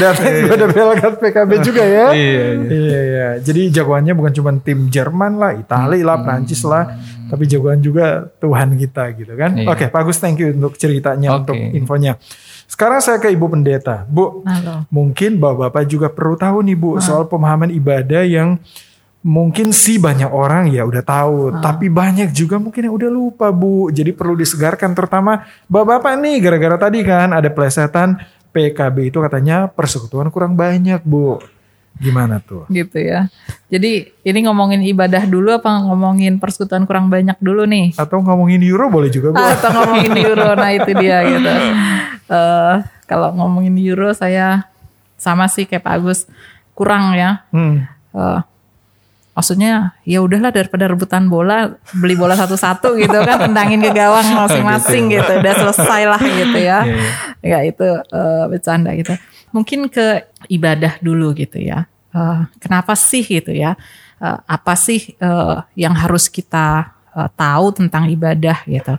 [0.00, 0.14] dan
[0.46, 2.06] ibadah PLK PKB juga ya.
[2.12, 3.28] Iya, Iya iya.
[3.42, 6.96] Jadi jagoannya bukan cuma tim Jerman lah, Italia lah, Prancis lah,
[7.28, 9.56] tapi jagoan juga Tuhan kita gitu kan.
[9.56, 9.68] Iya.
[9.70, 11.50] Oke, Pak Agus thank you untuk ceritanya, Oke.
[11.50, 12.18] untuk infonya.
[12.64, 14.08] Sekarang saya ke Ibu Pendeta.
[14.08, 14.88] Bu, Halo.
[14.88, 18.56] mungkin Bapak-bapak juga perlu tahu nih Bu soal pemahaman ibadah yang
[19.24, 23.88] mungkin sih banyak orang ya udah tahu, tapi banyak juga mungkin yang udah lupa Bu.
[23.88, 28.20] Jadi perlu disegarkan terutama Bapak-bapak nih gara-gara tadi kan ada plesetan
[28.54, 31.42] PKB itu katanya persekutuan kurang banyak Bu.
[31.98, 32.66] Gimana tuh?
[32.70, 33.30] Gitu ya.
[33.70, 37.94] Jadi ini ngomongin ibadah dulu apa ngomongin persekutuan kurang banyak dulu nih?
[37.98, 39.42] Atau ngomongin euro boleh juga Bu.
[39.42, 41.50] Atau ngomongin euro, nah itu dia gitu.
[42.24, 44.70] Eh, kalau ngomongin euro saya
[45.18, 46.20] sama sih kayak Pak Agus
[46.74, 47.46] kurang ya.
[47.54, 47.86] Hmm.
[48.14, 48.38] Eh,
[49.34, 55.10] maksudnya ya udahlah daripada rebutan bola beli bola satu-satu gitu kan tendangin ke gawang masing-masing
[55.10, 55.32] gitu.
[55.42, 56.78] udah selesai lah gitu ya.
[57.42, 59.18] Ya itu eh, bercanda gitu.
[59.50, 61.90] Mungkin ke ibadah dulu gitu ya.
[62.14, 63.74] Eh, kenapa sih gitu ya?
[64.22, 68.94] Eh, apa sih eh, yang harus kita eh, tahu tentang ibadah gitu?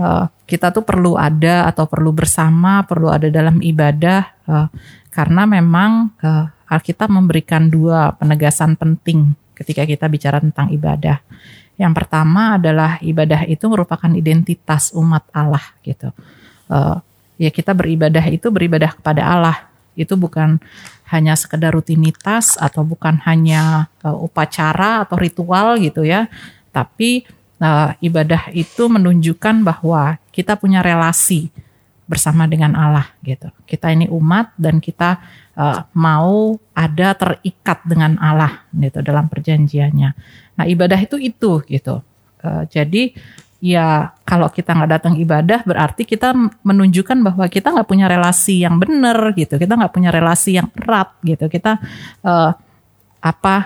[0.00, 4.68] Eh, kita tuh perlu ada atau perlu bersama perlu ada dalam ibadah eh,
[5.12, 11.22] karena memang eh, Alkitab memberikan dua penegasan penting ketika kita bicara tentang ibadah.
[11.74, 16.14] Yang pertama adalah ibadah itu merupakan identitas umat Allah gitu.
[16.70, 17.02] Uh,
[17.34, 19.56] ya kita beribadah itu beribadah kepada Allah.
[19.94, 20.62] Itu bukan
[21.10, 26.30] hanya sekedar rutinitas atau bukan hanya uh, upacara atau ritual gitu ya.
[26.70, 27.26] Tapi
[27.58, 31.50] uh, ibadah itu menunjukkan bahwa kita punya relasi
[32.04, 33.48] bersama dengan Allah gitu.
[33.64, 35.24] Kita ini umat dan kita
[35.56, 40.10] uh, mau ada terikat dengan Allah gitu dalam perjanjiannya.
[40.60, 42.04] Nah ibadah itu itu gitu.
[42.44, 43.16] Uh, jadi
[43.64, 48.76] ya kalau kita nggak datang ibadah berarti kita menunjukkan bahwa kita nggak punya relasi yang
[48.76, 49.56] benar gitu.
[49.56, 51.48] Kita nggak punya relasi yang erat gitu.
[51.48, 51.80] Kita
[52.20, 52.52] uh,
[53.24, 53.56] apa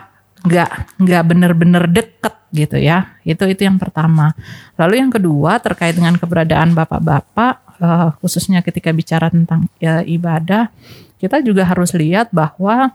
[0.46, 4.32] nggak nggak benar-benar deket gitu ya itu itu yang pertama
[4.80, 10.70] lalu yang kedua terkait dengan keberadaan bapak-bapak uh, khususnya ketika bicara tentang ya, ibadah,
[11.18, 12.94] kita juga harus lihat bahwa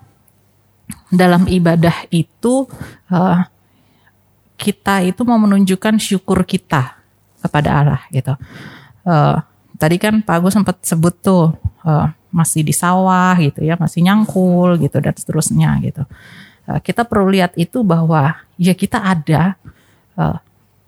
[1.12, 2.67] dalam ibadah itu
[3.12, 3.39] uh,
[4.60, 6.96] kita itu mau menunjukkan syukur kita
[7.43, 8.34] kepada Allah gitu.
[9.04, 9.39] Uh,
[9.76, 11.52] tadi kan Pak Agus sempat sebut tuh
[11.84, 16.04] uh, masih di sawah gitu ya, masih nyangkul gitu dan seterusnya gitu.
[16.63, 19.60] Uh, kita perlu lihat itu bahwa ya kita ada
[20.15, 20.39] uh,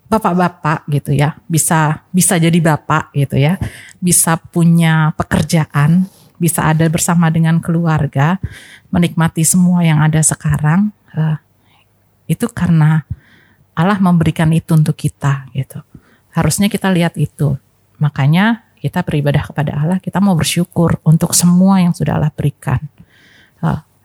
[0.08, 1.38] bapak-bapak gitu ya.
[1.50, 3.58] Bisa bisa jadi bapak gitu ya.
[4.00, 8.44] Bisa punya pekerjaan bisa ada bersama dengan keluarga
[8.92, 11.40] menikmati semua yang ada sekarang uh,
[12.28, 13.08] itu karena
[13.76, 15.84] Allah memberikan itu untuk kita gitu.
[16.32, 17.56] Harusnya kita lihat itu.
[18.00, 22.78] Makanya kita beribadah kepada Allah kita mau bersyukur untuk semua yang sudah Allah berikan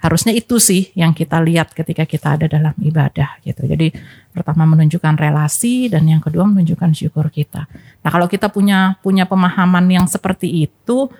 [0.00, 3.68] harusnya itu sih yang kita lihat ketika kita ada dalam ibadah gitu.
[3.68, 3.92] Jadi
[4.32, 7.68] pertama menunjukkan relasi dan yang kedua menunjukkan syukur kita.
[8.00, 11.12] Nah, kalau kita punya punya pemahaman yang seperti itu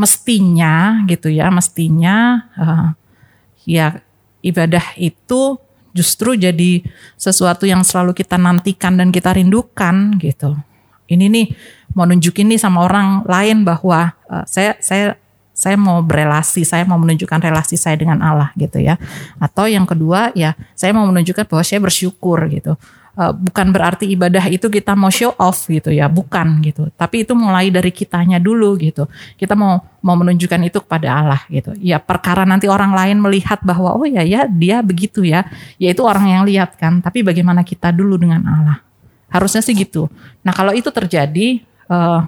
[0.00, 2.88] mestinya gitu ya, mestinya uh,
[3.68, 4.00] ya
[4.40, 5.60] ibadah itu
[5.92, 6.80] justru jadi
[7.20, 10.56] sesuatu yang selalu kita nantikan dan kita rindukan gitu.
[11.04, 11.46] Ini nih
[11.92, 15.20] mau nunjukin nih sama orang lain bahwa uh, saya saya
[15.64, 19.00] saya mau berelasi, saya mau menunjukkan relasi saya dengan Allah gitu ya.
[19.40, 22.76] Atau yang kedua ya, saya mau menunjukkan bahwa saya bersyukur gitu.
[23.14, 26.90] Uh, bukan berarti ibadah itu kita mau show off gitu ya, bukan gitu.
[26.98, 29.08] Tapi itu mulai dari kitanya dulu gitu.
[29.38, 31.72] Kita mau mau menunjukkan itu kepada Allah gitu.
[31.78, 35.46] Ya perkara nanti orang lain melihat bahwa oh ya ya dia begitu ya,
[35.80, 37.00] ya itu orang yang lihat kan.
[37.00, 38.78] Tapi bagaimana kita dulu dengan Allah?
[39.30, 40.10] Harusnya sih gitu.
[40.42, 42.26] Nah kalau itu terjadi, uh,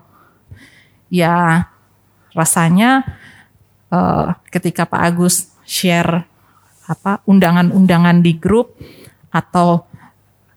[1.10, 1.66] ya
[2.30, 3.02] rasanya
[3.90, 6.24] uh, ketika Pak Agus share
[6.86, 8.78] apa undangan-undangan di grup
[9.34, 9.84] atau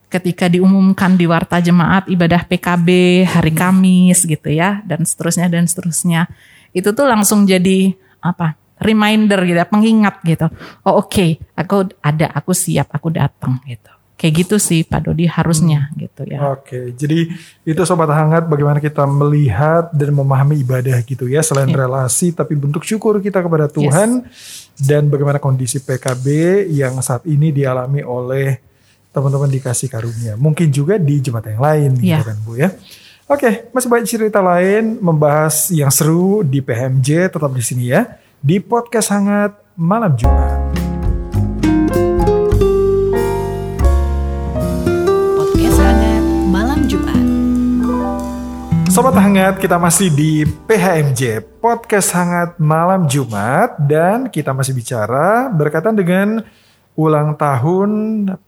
[0.09, 2.89] ketika diumumkan di warta jemaat ibadah PKB
[3.29, 6.29] hari Kamis gitu ya dan seterusnya dan seterusnya.
[6.73, 10.47] Itu tuh langsung jadi apa reminder gitu ya pengingat gitu.
[10.85, 15.32] Oh oke okay, aku ada aku siap aku datang gitu Kayak gitu sih Pak Dodi
[15.32, 15.95] harusnya hmm.
[15.95, 16.39] gitu ya.
[16.51, 17.32] Oke, jadi
[17.63, 21.88] itu sobat hangat bagaimana kita melihat dan memahami ibadah gitu ya selain yeah.
[21.88, 24.75] relasi tapi bentuk syukur kita kepada Tuhan yes.
[24.75, 26.27] dan bagaimana kondisi PKB
[26.67, 28.60] yang saat ini dialami oleh
[29.15, 30.36] teman-teman dikasih karunia.
[30.36, 32.19] Mungkin juga di jemaat yang lain yeah.
[32.19, 32.69] gitu kan Bu ya.
[33.29, 38.60] Oke, masih banyak cerita lain membahas yang seru di PMJ tetap di sini ya di
[38.60, 40.88] podcast hangat malam Jumat.
[48.89, 53.78] Sobat Hangat, kita masih di PHMJ, Podcast Hangat Malam Jumat.
[53.78, 56.41] Dan kita masih bicara berkaitan dengan
[56.97, 57.89] ulang tahun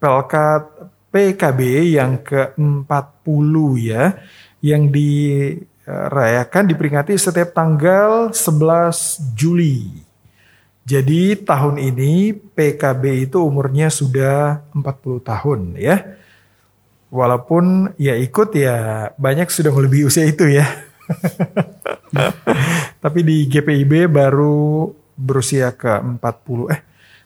[0.01, 0.65] Pelkat
[1.13, 3.53] PKB yang ke-40
[3.85, 4.17] ya.
[4.65, 9.93] Yang dirayakan, diperingati setiap tanggal 11 Juli.
[10.89, 16.17] Jadi tahun ini PKB itu umurnya sudah 40 tahun ya.
[17.11, 20.63] Walaupun ya ikut ya banyak sudah melebihi usia itu ya.
[23.03, 24.87] Tapi di GPIB baru
[25.19, 26.71] berusia ke 40.
[26.71, 26.81] Eh,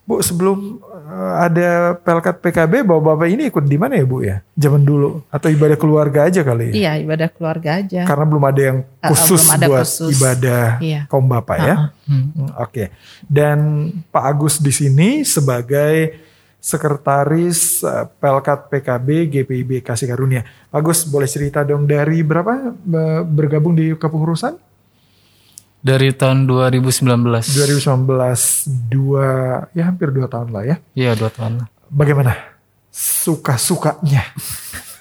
[0.06, 4.38] Bu sebelum eh, ada pelkat PKB bapak-bapak ini ikut di mana ya Bu ya?
[4.54, 6.74] Zaman dulu atau ibadah keluarga aja kali ya?
[6.74, 8.06] Iya, ibadah keluarga aja.
[8.06, 10.14] Karena belum ada yang khusus uh, ada buat khusus.
[10.14, 11.02] ibadah iya.
[11.10, 11.66] kaum bapak ya.
[11.66, 11.90] Uh -uh.
[12.06, 12.26] Hmm.
[12.34, 12.50] Oke.
[12.70, 12.88] Okay.
[13.26, 13.58] Dan
[14.14, 16.22] Pak Agus di sini sebagai
[16.66, 20.42] Sekretaris uh, Pelkat PKB GPIB Kasih Karunia.
[20.74, 22.74] Bagus, boleh cerita dong dari berapa
[23.30, 24.58] bergabung di kepengurusan?
[25.86, 27.06] Dari tahun 2019.
[27.06, 29.30] 2019, dua,
[29.78, 30.76] ya hampir dua tahun lah ya.
[30.98, 31.68] Iya dua tahun lah.
[31.94, 32.34] Bagaimana
[32.90, 34.34] suka-sukanya?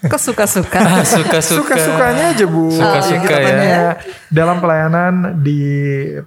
[0.05, 0.81] Kok suka-suka?
[1.16, 1.64] Suka-suka.
[1.64, 2.68] Suka-sukanya aja Bu.
[2.68, 3.96] Suka-suka ya.
[4.29, 5.64] Dalam pelayanan di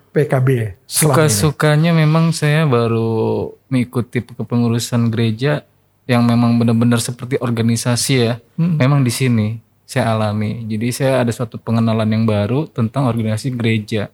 [0.10, 0.82] PKB.
[0.89, 5.63] Suka-sukanya memang saya baru mengikuti kepengurusan gereja
[6.08, 9.47] yang memang benar-benar seperti organisasi ya, memang di sini
[9.88, 10.67] saya alami.
[10.67, 14.12] Jadi saya ada suatu pengenalan yang baru tentang organisasi gereja.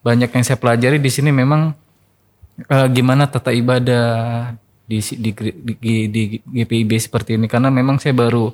[0.00, 1.72] Banyak yang saya pelajari di sini memang
[2.64, 4.08] eh, gimana tata ibadah
[4.84, 8.52] di, di, di, di, di GPIB seperti ini karena memang saya baru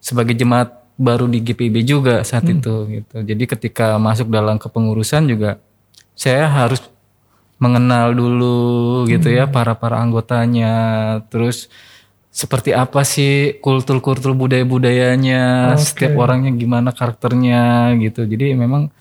[0.00, 3.16] sebagai jemaat baru di GPIB juga saat itu gitu.
[3.20, 5.60] Jadi ketika masuk dalam kepengurusan juga
[6.16, 6.80] saya harus
[7.56, 10.74] mengenal dulu gitu ya para para anggotanya.
[11.32, 11.68] Terus
[12.28, 18.28] seperti apa sih kultur-kultur budaya-budayanya setiap orangnya gimana karakternya gitu.
[18.28, 18.92] Jadi memang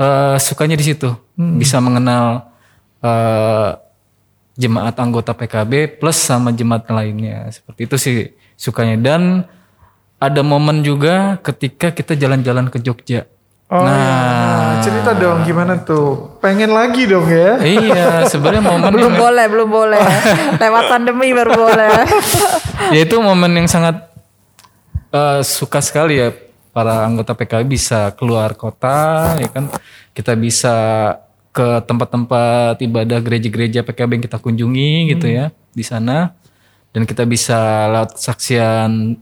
[0.00, 1.12] eh, sukanya di situ.
[1.36, 2.48] Bisa mengenal
[3.04, 3.70] eh,
[4.56, 7.52] jemaat anggota PKB plus sama jemaat lainnya.
[7.52, 8.16] Seperti itu sih
[8.56, 8.96] sukanya.
[8.96, 9.44] Dan
[10.16, 13.28] ada momen juga ketika kita jalan-jalan ke Jogja
[13.66, 16.38] Oh, nah, cerita dong gimana tuh?
[16.38, 17.58] Pengen lagi dong ya?
[17.66, 19.98] iya sebenarnya momen belum boleh, belum boleh.
[20.62, 22.06] Lewat pandemi baru boleh.
[22.94, 24.06] ya itu momen yang sangat
[25.10, 26.30] eh, suka sekali ya
[26.70, 29.72] para anggota PKB bisa keluar kota ya kan
[30.14, 30.74] kita bisa
[31.50, 36.36] ke tempat-tempat ibadah gereja-gereja PKB yang kita kunjungi gitu ya di sana
[36.92, 39.16] dan kita bisa lewat saksian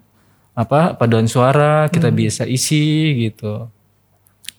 [0.52, 3.70] apa paduan suara kita bisa isi gitu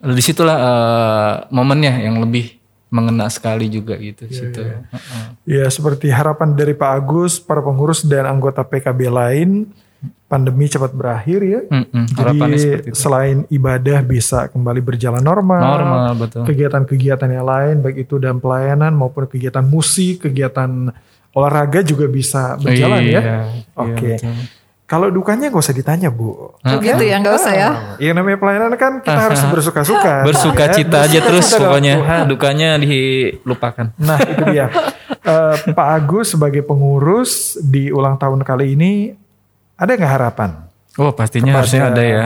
[0.08, 4.62] di situlah eh, momennya yang lebih mengena sekali juga gitu di situ.
[4.62, 5.26] Heeh.
[5.44, 9.50] Ya seperti harapan dari Pak Agus, para pengurus dan anggota PKB lain,
[10.26, 11.62] pandemi cepat berakhir ya.
[11.66, 12.98] Mm-mm, harapannya Jadi seperti itu.
[12.98, 16.44] selain ibadah bisa kembali berjalan normal, Normal betul.
[16.46, 20.94] kegiatan-kegiatan yang lain baik itu dalam pelayanan maupun kegiatan musik, kegiatan
[21.30, 23.22] olahraga juga bisa berjalan Iya, ya.
[23.22, 23.38] iya,
[23.76, 24.12] Oke.
[24.16, 24.34] betul.
[24.86, 26.54] Kalau dukanya gak usah ditanya bu.
[26.62, 27.70] Oh gitu ya, nggak usah ya.
[27.98, 30.22] Yang namanya pelayanan kan kita harus bersuka-suka.
[30.30, 30.74] bersuka ya.
[30.78, 32.24] cita aja terus pokoknya Tuhan.
[32.30, 33.90] dukanya dilupakan.
[33.98, 34.70] Nah itu dia.
[35.26, 39.18] Eh, Pak Agus sebagai pengurus di ulang tahun kali ini
[39.74, 40.70] ada nggak harapan?
[41.02, 42.26] Oh pastinya harusnya ada ya.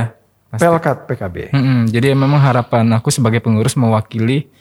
[0.52, 0.68] Pasti.
[0.68, 1.36] Pelkat PKB.
[1.56, 4.52] Mm-mm, jadi memang harapan aku sebagai pengurus mewakili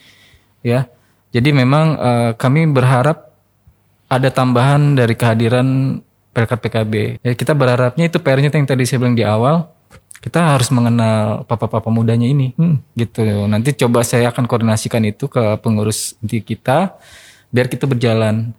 [0.62, 0.86] ya.
[1.34, 3.34] Jadi memang eh, kami berharap
[4.06, 5.98] ada tambahan dari kehadiran
[6.38, 7.18] Pelkat PKB.
[7.26, 9.74] Ya kita berharapnya itu PR-nya yang tadi saya bilang di awal
[10.22, 12.54] kita harus mengenal papa-papa mudanya ini.
[12.94, 13.26] Gitu.
[13.50, 16.94] Nanti coba saya akan koordinasikan itu ke pengurus inti kita
[17.50, 18.54] biar kita berjalan.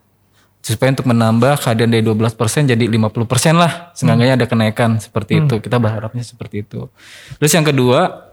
[0.60, 3.96] Supaya untuk menambah kehadiran dari 12% jadi 50% lah.
[3.96, 5.64] Seenggaknya ada kenaikan seperti itu.
[5.64, 6.92] Kita berharapnya seperti itu.
[7.40, 8.28] Terus yang kedua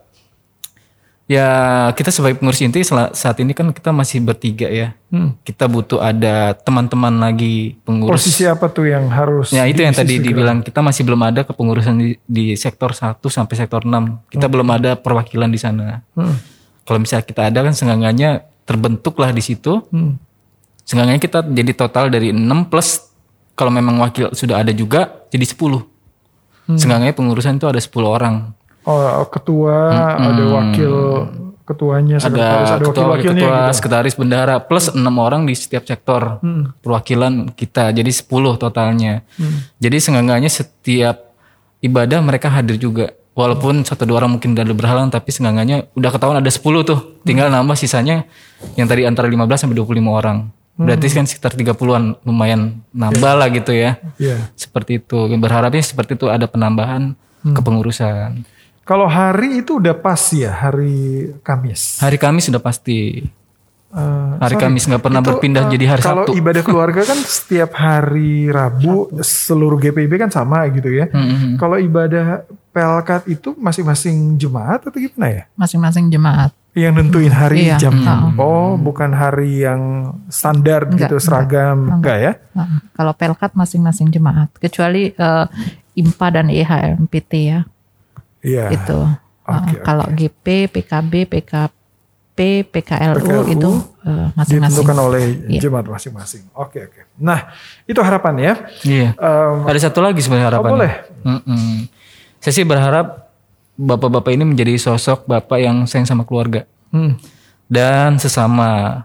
[1.27, 4.95] ya kita sebagai pengurus inti saat ini kan kita masih bertiga ya
[5.47, 9.55] kita butuh ada teman-teman lagi pengurus Posisi apa tuh yang harus?
[9.55, 10.27] Ya itu yang tadi segera?
[10.27, 14.33] dibilang kita masih belum ada kepengurusan di, di sektor 1 sampai sektor 6.
[14.33, 16.03] Kita belum ada perwakilan di sana.
[16.19, 16.37] Hmm.
[16.83, 19.87] Kalau misalnya kita ada kan seenggaknya terbentuklah di situ.
[19.95, 20.19] Hmm.
[20.83, 23.15] Seenggaknya kita jadi total dari 6 plus
[23.57, 25.55] kalau memang wakil sudah ada juga jadi 10.
[25.55, 26.77] Hmm.
[26.77, 28.56] Seenggaknya pengurusan itu ada 10 orang.
[28.87, 29.77] Oh ketua,
[30.15, 30.95] ada wakil
[31.63, 33.67] ketuanya, sekretaris, Ada ada ketua, wakil-wakilnya ketua gitu.
[33.67, 33.75] Hmm.
[33.75, 36.39] sekretaris bendara plus enam orang di setiap sektor
[36.79, 38.23] perwakilan kita jadi 10
[38.55, 39.67] totalnya Hmm.
[39.77, 41.35] jadi seenggaknya setiap
[41.81, 46.39] ibadah mereka hadir juga walaupun satu dua orang mungkin udah berhalang tapi seenggaknya udah ketahuan
[46.39, 47.59] ada 10 tuh tinggal Hmm.
[47.59, 48.31] nambah sisanya
[48.75, 51.15] yang tadi antara 15 sampai 25 orang berarti Hmm.
[51.17, 54.55] kan sekitar 30-an lumayan nambah lah gitu ya Iya.
[54.55, 57.55] seperti itu berharapnya seperti itu ada penambahan Hmm.
[57.59, 58.47] kepengurusan
[58.87, 61.99] Kalau hari itu udah pas ya hari Kamis.
[61.99, 63.27] hari Kamis sudah pasti
[63.87, 66.37] Eh, Hari sorry, Kamis nggak pernah itu, berpindah eh, jadi hari kalau Sabtu.
[66.37, 71.09] ibadah keluarga kan setiap hari Rabu seluruh GPIB kan sama gitu ya.
[71.09, 75.43] Hmm, Kalau ibadah pelkat itu masing-masing jemaat atau gimana ya?
[75.57, 76.53] Masing-masing jemaat.
[76.77, 77.97] Yang nentuin hari Iya, jam.
[77.97, 78.37] mm.
[78.37, 82.33] Oh, bukan hari yang standar Enggak, gitu seragam, enggak, ya?
[82.53, 85.47] Nah, kalau pelkat masing-masing jemaat, kecuali eh,
[85.97, 87.65] IMPA dan E IHMPT ya,
[88.47, 88.71] Iya.
[88.71, 88.99] itu.
[89.43, 93.71] Oke, Eh, Kalau GP, PKB, PKP, PKLU, PKLU itu
[94.33, 94.59] masing-masing.
[94.61, 95.61] Ditentukan oleh Iya.
[95.63, 96.43] jemaat masing-masing.
[96.53, 97.01] Oke, oke.
[97.17, 97.51] Nah,
[97.85, 98.53] itu harapan ya.
[98.83, 99.09] Iya.
[99.13, 100.71] Em, Ada satu lagi sebenarnya harapan.
[100.73, 100.93] boleh.
[102.39, 103.31] Saya sih berharap
[103.75, 107.19] bapak-bapak ini menjadi sosok bapak yang sayang sama keluarga hmm,
[107.67, 109.03] dan sesama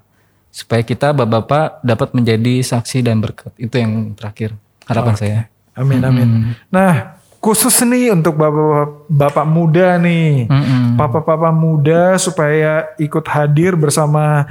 [0.48, 3.52] supaya kita bapak-bapak dapat menjadi saksi dan berkat.
[3.56, 5.40] Itu yang terakhir harapan saya.
[5.72, 6.30] Amin, amin.
[6.68, 10.46] Nah, khusus nih untuk bapak bapak muda nih,
[10.94, 14.46] papa-papa muda supaya ikut hadir bersama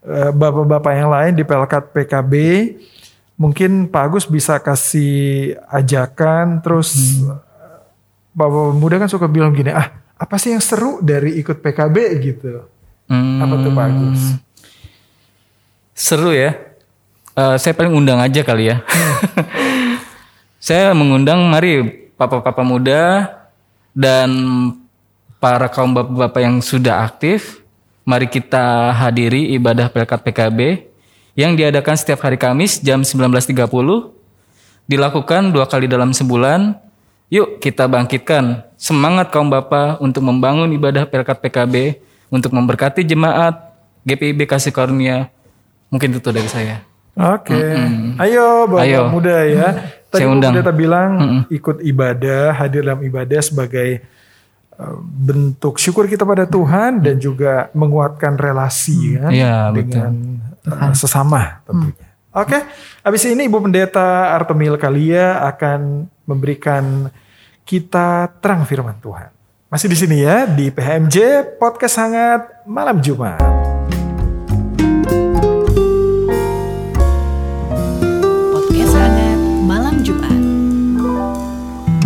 [0.00, 2.34] eh, bapak-bapak yang lain di Pelkat PKB.
[3.40, 7.80] Mungkin Pak Agus bisa kasih ajakan, terus eh,
[8.32, 12.64] bapak muda kan suka bilang gini, ah apa sih yang seru dari ikut PKB gitu?
[13.08, 14.22] Hmm, Apa tuh Pak Agus?
[15.92, 16.56] Seru ya.
[17.36, 18.80] Eh, saya paling undang aja kali ya.
[20.60, 23.32] Saya mengundang mari papa-papa muda
[23.96, 24.28] dan
[25.40, 27.64] para kaum bapak-bapak yang sudah aktif,
[28.04, 30.84] mari kita hadiri ibadah Pelkat PKB
[31.32, 33.56] yang diadakan setiap hari Kamis jam 19.30
[34.84, 36.76] dilakukan dua kali dalam sebulan.
[37.30, 43.72] Yuk kita bangkitkan semangat kaum bapak untuk membangun ibadah Pelkat PKB untuk memberkati jemaat
[44.04, 45.32] GPIB Kasih Karunia.
[45.88, 46.84] Mungkin itu dari saya.
[47.18, 47.58] Oke,
[48.22, 49.10] ayo bapak Ayo.
[49.10, 49.99] muda ya.
[50.10, 50.52] Tadi Saya undang.
[50.58, 51.10] Pendeta bilang
[51.46, 54.02] ikut ibadah, hadir dalam ibadah sebagai
[54.74, 60.12] uh, bentuk syukur kita pada Tuhan dan juga menguatkan relasi kan Iya, dengan
[60.66, 62.10] uh, sesama tentunya.
[62.30, 62.58] Oke,
[63.02, 67.10] habis ini Ibu Pendeta Artemil Kalia akan memberikan
[67.66, 69.30] kita terang firman Tuhan.
[69.66, 71.18] Masih di sini ya di PHMJ
[71.58, 73.59] Podcast Hangat Malam Jumat.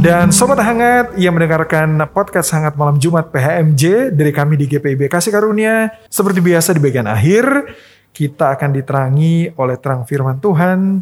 [0.05, 5.33] Dan Sobat Hangat yang mendengarkan podcast Hangat Malam Jumat PHMJ dari kami di GPIB Kasih
[5.33, 5.97] Karunia.
[6.13, 7.73] Seperti biasa di bagian akhir,
[8.13, 11.01] kita akan diterangi oleh terang firman Tuhan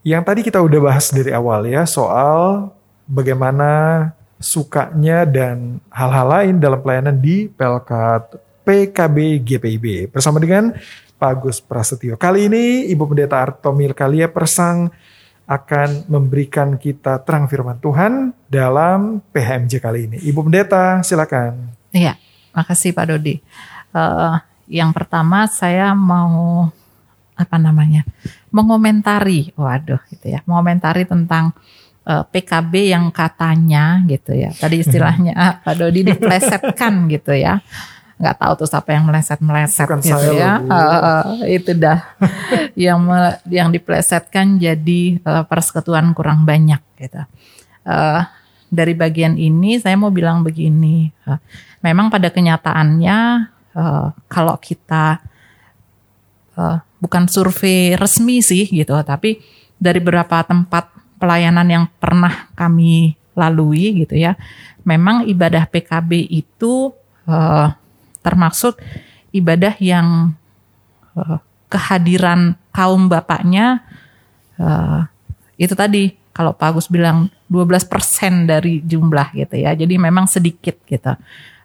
[0.00, 2.72] yang tadi kita udah bahas dari awal ya soal
[3.04, 4.08] bagaimana
[4.40, 8.32] sukanya dan hal-hal lain dalam pelayanan di Pelkat
[8.64, 10.72] PKB GPIB bersama dengan
[11.20, 12.16] Pak Agus Prasetyo.
[12.16, 14.88] Kali ini Ibu Pendeta Artomil Kalia Persang
[15.52, 20.18] akan memberikan kita terang firman Tuhan dalam PHMJ kali ini.
[20.24, 21.76] Ibu Pendeta, silakan.
[21.92, 22.16] Iya,
[22.56, 23.36] makasih Pak Dodi.
[23.92, 24.36] Eh,
[24.72, 26.72] yang pertama saya mau
[27.36, 28.08] apa namanya
[28.48, 31.52] mengomentari, waduh gitu ya, mengomentari tentang
[32.08, 34.56] eh, PKB yang katanya gitu ya.
[34.56, 37.60] Tadi istilahnya ah, Pak Dodi diplesetkan gitu ya.
[38.22, 40.52] Nggak tahu tuh siapa yang meleset-meleset Bukan gitu saya ya.
[40.62, 41.98] eh, itu dah
[42.86, 47.18] yang me- yang diplesetkan jadi eh, persekutuan kurang banyak gitu.
[47.82, 48.20] Eh,
[48.70, 51.38] dari bagian ini saya mau bilang begini, eh,
[51.82, 53.18] memang pada kenyataannya
[53.74, 55.18] eh, kalau kita
[56.54, 59.42] eh, bukan survei resmi sih gitu, tapi
[59.82, 64.38] dari beberapa tempat pelayanan yang pernah kami lalui gitu ya,
[64.86, 66.94] memang ibadah PKB itu
[67.26, 67.68] eh,
[68.22, 68.78] termasuk
[69.34, 70.32] ibadah yang
[71.18, 73.84] eh, kehadiran kaum bapaknya
[74.56, 75.00] eh,
[75.60, 79.76] itu tadi kalau Pak Agus bilang 12% dari jumlah gitu ya.
[79.76, 81.12] Jadi memang sedikit gitu.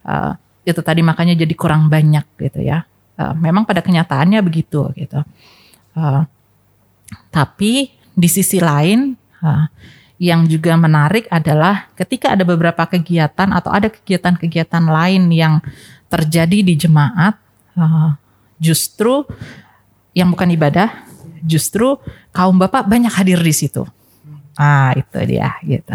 [0.03, 0.33] Eh,
[0.67, 2.83] itu tadi makanya jadi kurang banyak gitu ya.
[3.17, 5.23] Eh, memang pada kenyataannya begitu gitu.
[5.95, 6.21] Eh,
[7.31, 9.65] tapi di sisi lain eh,
[10.17, 15.63] yang juga menarik adalah ketika ada beberapa kegiatan atau ada kegiatan-kegiatan lain yang
[16.07, 17.35] terjadi di jemaat,
[17.75, 18.11] eh,
[18.57, 19.27] justru
[20.17, 20.89] yang bukan ibadah,
[21.45, 21.99] justru
[22.33, 23.85] kaum bapak banyak hadir di situ.
[24.57, 25.93] Ah itu dia gitu.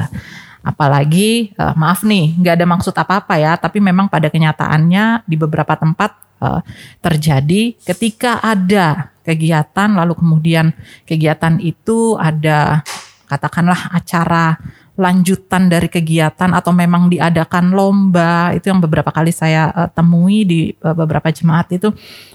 [0.63, 5.75] Apalagi eh, maaf nih, nggak ada maksud apa-apa ya, tapi memang pada kenyataannya di beberapa
[5.75, 6.61] tempat eh,
[7.03, 10.75] terjadi ketika ada kegiatan, lalu kemudian
[11.07, 12.83] kegiatan itu ada
[13.27, 14.61] katakanlah acara
[14.93, 20.61] lanjutan dari kegiatan atau memang diadakan lomba itu yang beberapa kali saya eh, temui di
[20.69, 21.89] eh, beberapa jemaat itu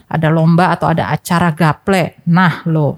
[0.09, 2.25] ada lomba atau ada acara gaple.
[2.25, 2.97] Nah lo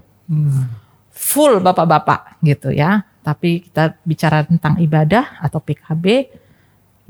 [1.12, 3.04] full bapak-bapak gitu ya.
[3.20, 6.06] Tapi kita bicara tentang ibadah atau PKB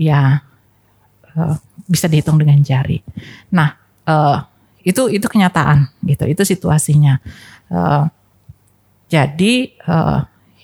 [0.01, 0.41] ya
[1.37, 2.97] eh, bisa dihitung dengan jari.
[3.53, 3.77] Nah
[4.09, 4.37] eh,
[4.89, 7.21] itu itu kenyataan gitu, itu situasinya.
[7.69, 8.05] Eh,
[9.05, 10.19] jadi eh,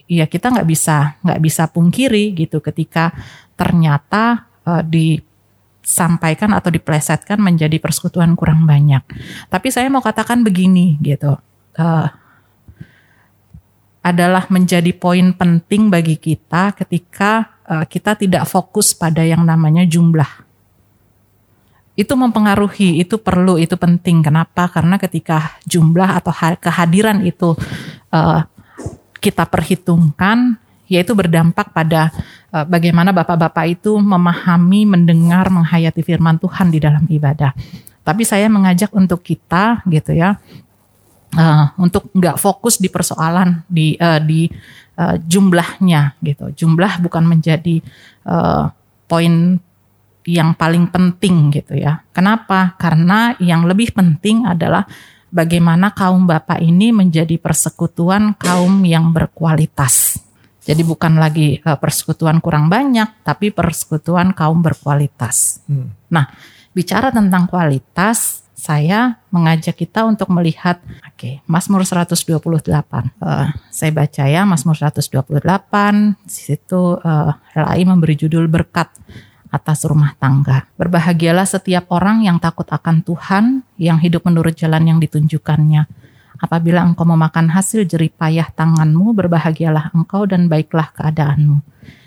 [0.05, 3.13] ya kita nggak bisa nggak bisa pungkiri gitu ketika
[3.57, 9.01] ternyata eh, disampaikan atau diplesetkan menjadi persekutuan kurang banyak.
[9.49, 11.37] Tapi saya mau katakan begini gitu.
[11.75, 12.07] eh,
[14.05, 20.45] adalah menjadi poin penting bagi kita ketika eh, kita tidak fokus pada yang namanya jumlah.
[21.95, 24.19] Itu mempengaruhi, itu perlu, itu penting.
[24.19, 24.67] Kenapa?
[24.67, 27.57] Karena ketika jumlah atau ha- kehadiran itu
[28.13, 28.39] eh,
[29.25, 32.13] kita perhitungkan, yaitu berdampak pada
[32.53, 37.57] eh, bagaimana bapak-bapak itu memahami, mendengar, menghayati firman Tuhan di dalam ibadah.
[38.05, 40.37] Tapi saya mengajak untuk kita, gitu ya,
[41.33, 44.45] eh, untuk nggak fokus di persoalan di eh, di
[44.93, 46.53] eh, jumlahnya gitu.
[46.53, 47.81] Jumlah bukan menjadi
[48.29, 48.65] eh,
[49.09, 49.57] poin
[50.25, 52.01] yang paling penting gitu ya.
[52.13, 52.73] Kenapa?
[52.81, 54.85] Karena yang lebih penting adalah
[55.35, 60.15] bagaimana kaum bapak ini menjadi persekutuan kaum yang berkualitas.
[60.63, 65.59] Jadi bukan lagi eh, persekutuan kurang banyak, tapi persekutuan kaum berkualitas.
[66.09, 66.25] Nah,
[66.71, 74.23] bicara tentang kualitas, saya mengajak kita untuk melihat oke okay, Mazmur 128 uh, saya baca
[74.25, 75.37] ya Mazmur 128
[76.25, 78.89] di situ uh, LAI memberi judul berkat
[79.55, 80.67] atas rumah tangga.
[80.75, 85.87] Berbahagialah setiap orang yang takut akan Tuhan, yang hidup menurut jalan yang ditunjukkannya.
[86.35, 91.63] Apabila engkau memakan hasil jeripayah tanganmu, berbahagialah engkau dan baiklah keadaanmu.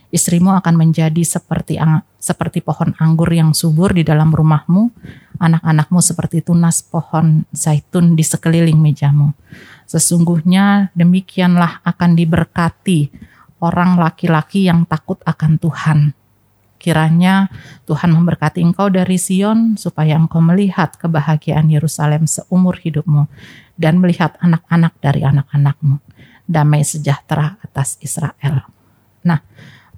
[0.09, 1.77] Istrimu akan menjadi seperti
[2.17, 4.89] seperti pohon anggur yang subur di dalam rumahmu,
[5.41, 9.37] anak-anakmu seperti tunas pohon zaitun di sekeliling mejamu.
[9.85, 13.13] Sesungguhnya demikianlah akan diberkati
[13.61, 16.18] orang laki-laki yang takut akan Tuhan
[16.89, 17.53] Kiranya
[17.85, 23.29] Tuhan memberkati engkau dari Sion supaya engkau melihat kebahagiaan Yerusalem seumur hidupmu
[23.77, 26.01] dan melihat anak-anak dari anak-anakmu.
[26.49, 28.65] Damai sejahtera atas Israel.
[29.21, 29.45] Nah,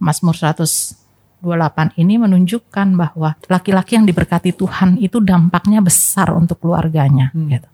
[0.02, 7.30] Mazmur 128 ini menunjukkan bahwa laki-laki yang diberkati Tuhan itu dampaknya besar untuk keluarganya.
[7.30, 7.54] Hmm.
[7.54, 7.69] Gitu.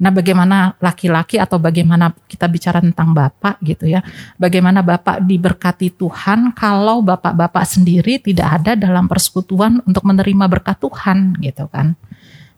[0.00, 4.02] Nah, bagaimana laki-laki atau bagaimana kita bicara tentang bapak gitu ya?
[4.38, 11.38] Bagaimana bapak diberkati Tuhan kalau bapak-bapak sendiri tidak ada dalam persekutuan untuk menerima berkat Tuhan
[11.38, 11.94] gitu kan?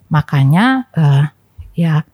[0.09, 1.24] Makanya uh,
[1.76, 2.05] ya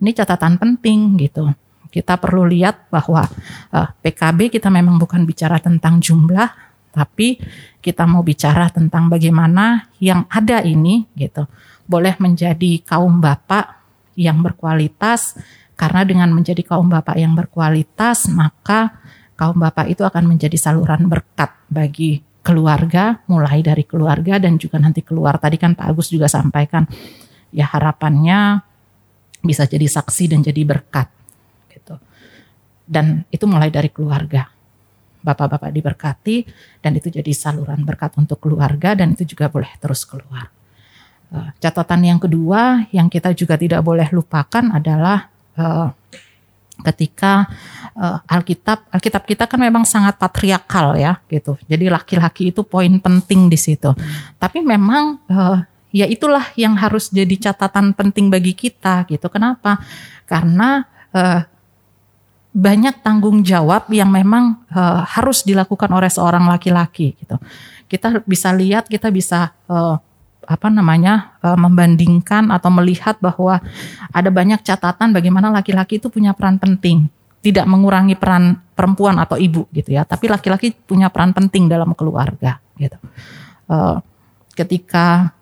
[0.00, 1.52] ini catatan penting gitu.
[1.90, 3.26] Kita perlu lihat bahwa
[3.74, 6.46] uh, eh, PKB kita memang bukan bicara tentang jumlah,
[6.94, 7.38] tapi
[7.82, 11.50] kita mau bicara tentang bagaimana yang ada ini gitu
[11.90, 13.79] boleh menjadi kaum bapak
[14.20, 15.40] yang berkualitas
[15.80, 19.00] karena dengan menjadi kaum bapak yang berkualitas maka
[19.40, 25.00] kaum bapak itu akan menjadi saluran berkat bagi keluarga mulai dari keluarga dan juga nanti
[25.00, 25.40] keluar.
[25.40, 26.84] Tadi kan Pak Agus juga sampaikan
[27.48, 28.60] ya harapannya
[29.40, 31.08] bisa jadi saksi dan jadi berkat
[31.72, 31.96] gitu.
[32.84, 34.44] Dan itu mulai dari keluarga.
[35.20, 36.44] Bapak-bapak diberkati
[36.80, 40.59] dan itu jadi saluran berkat untuk keluarga dan itu juga boleh terus keluar
[41.62, 45.94] catatan yang kedua yang kita juga tidak boleh lupakan adalah uh,
[46.82, 47.46] ketika
[47.94, 51.54] uh, Alkitab Alkitab kita kan memang sangat patriarkal ya gitu.
[51.70, 53.94] Jadi laki-laki itu poin penting di situ.
[54.40, 55.22] Tapi memang
[55.94, 59.28] ya itulah yang harus jadi catatan penting bagi kita gitu.
[59.28, 59.78] Kenapa?
[60.24, 60.88] Karena
[62.50, 64.64] banyak tanggung jawab yang memang
[65.14, 67.36] harus dilakukan oleh seorang laki-laki gitu.
[67.90, 69.52] Kita bisa lihat, kita bisa
[70.50, 73.62] apa namanya uh, membandingkan atau melihat bahwa
[74.10, 77.06] ada banyak catatan bagaimana laki-laki itu punya peran penting.
[77.40, 82.58] Tidak mengurangi peran perempuan atau ibu gitu ya tapi laki-laki punya peran penting dalam keluarga
[82.76, 82.98] gitu.
[83.70, 84.02] Uh,
[84.58, 85.32] ketika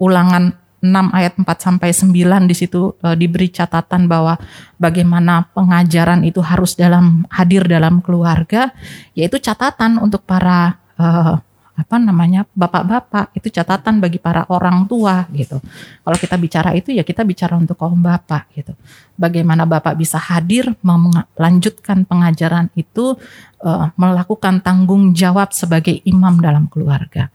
[0.00, 4.40] ulangan 6 ayat 4 sampai 9 di situ uh, diberi catatan bahwa
[4.80, 8.72] bagaimana pengajaran itu harus dalam hadir dalam keluarga
[9.12, 11.36] yaitu catatan untuk para uh,
[11.80, 15.56] apa namanya bapak-bapak itu catatan bagi para orang tua gitu.
[16.04, 18.76] Kalau kita bicara itu ya kita bicara untuk kaum bapak gitu.
[19.16, 23.16] Bagaimana bapak bisa hadir melanjutkan pengajaran itu
[23.64, 27.32] uh, melakukan tanggung jawab sebagai imam dalam keluarga.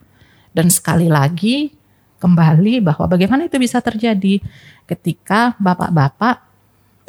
[0.54, 1.74] Dan sekali lagi
[2.22, 4.40] kembali bahwa bagaimana itu bisa terjadi
[4.86, 6.36] ketika bapak-bapak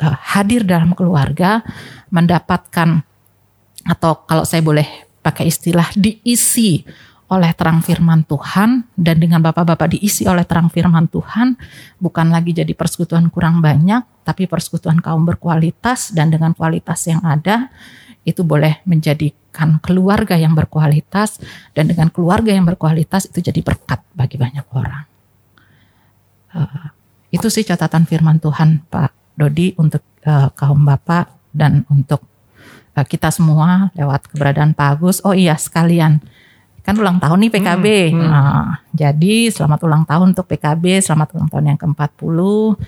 [0.01, 1.61] uh, hadir dalam keluarga
[2.09, 3.05] mendapatkan
[3.87, 6.87] atau kalau saya boleh pakai istilah diisi
[7.27, 11.59] oleh terang firman Tuhan dan dengan bapak-bapak diisi oleh terang firman Tuhan
[11.99, 17.75] bukan lagi jadi persekutuan kurang banyak tapi persekutuan kaum berkualitas dan dengan kualitas yang ada
[18.27, 21.39] itu boleh menjadikan keluarga yang berkualitas
[21.75, 25.07] dan dengan keluarga yang berkualitas itu jadi berkat bagi banyak orang.
[26.51, 26.91] Uh,
[27.31, 32.27] itu sih catatan firman Tuhan Pak Dodi untuk uh, kaum bapak dan untuk
[32.99, 35.23] uh, kita semua lewat keberadaan Pak Agus.
[35.23, 36.19] Oh iya sekalian
[36.87, 37.87] kan ulang tahun nih PKB.
[38.15, 38.31] Hmm, hmm.
[38.31, 42.23] Nah, jadi selamat ulang tahun untuk PKB, selamat ulang tahun yang ke-40.
[42.39, 42.79] Uh,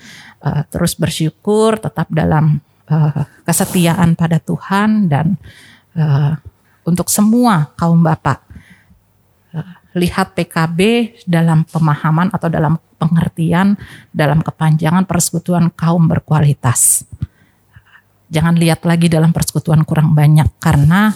[0.47, 5.35] eh, terus bersyukur tetap dalam uh, kesetiaan pada Tuhan dan
[5.99, 6.39] uh,
[6.87, 8.39] untuk semua kaum bapak
[9.51, 13.75] uh, lihat PKB dalam pemahaman atau dalam pengertian
[14.15, 17.03] dalam kepanjangan persekutuan kaum berkualitas.
[18.31, 21.11] Jangan lihat lagi dalam persekutuan kurang banyak karena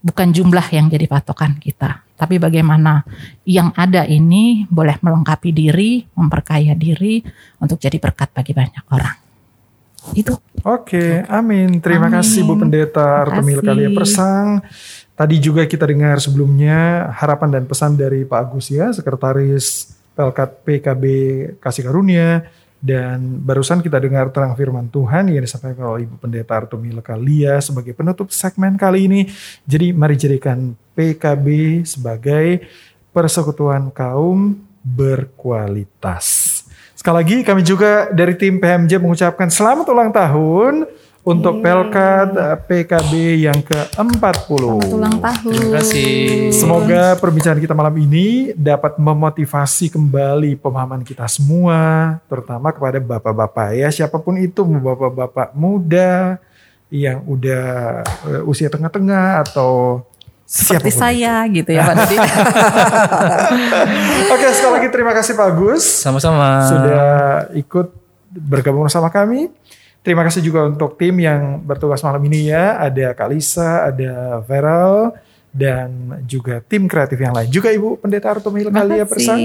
[0.00, 3.04] bukan jumlah yang jadi patokan kita tapi bagaimana
[3.44, 7.20] yang ada ini boleh melengkapi diri, memperkaya diri
[7.60, 9.16] untuk jadi berkat bagi banyak orang.
[10.16, 10.40] Itu.
[10.64, 11.78] Oke, amin.
[11.78, 12.16] Terima amin.
[12.18, 14.64] kasih Bu Pendeta Artemil Kalia Persang.
[15.16, 21.04] Tadi juga kita dengar sebelumnya harapan dan pesan dari Pak Agus ya, Sekretaris Pelkat PKB
[21.60, 22.48] Kasih Karunia.
[22.86, 27.90] Dan barusan kita dengar terang firman Tuhan yang disampaikan oleh Ibu Pendeta Artumi Lekalia sebagai
[27.98, 29.20] penutup segmen kali ini.
[29.66, 32.62] Jadi mari jadikan PKB sebagai
[33.10, 36.62] persekutuan kaum berkualitas.
[36.94, 40.86] Sekali lagi kami juga dari tim PMJ mengucapkan selamat ulang tahun
[41.26, 43.12] untuk Pelkat eh, PKB
[43.42, 44.62] yang ke-40.
[44.94, 45.50] Ulang tahun.
[45.50, 46.54] Terima kasih.
[46.54, 53.90] Semoga perbincangan kita malam ini dapat memotivasi kembali pemahaman kita semua, terutama kepada bapak-bapak ya,
[53.90, 56.38] siapa pun itu, bapak-bapak muda
[56.86, 57.66] yang udah
[58.30, 60.06] eh, usia tengah-tengah atau
[60.46, 61.00] Seperti siapa pun.
[61.02, 62.16] saya gitu ya Pak Dodi.
[64.30, 66.70] Oke, sekali lagi terima kasih Pak Agus Sama-sama.
[66.70, 67.06] sudah
[67.58, 67.90] ikut
[68.30, 69.50] bergabung bersama kami.
[70.06, 72.78] Terima kasih juga untuk tim yang bertugas malam ini ya.
[72.78, 75.18] Ada Kalisa, ada Veral,
[75.50, 77.50] dan juga tim kreatif yang lain.
[77.50, 79.02] Juga Ibu Pendeta Arto Terima Kalia.
[79.02, 79.40] Persang.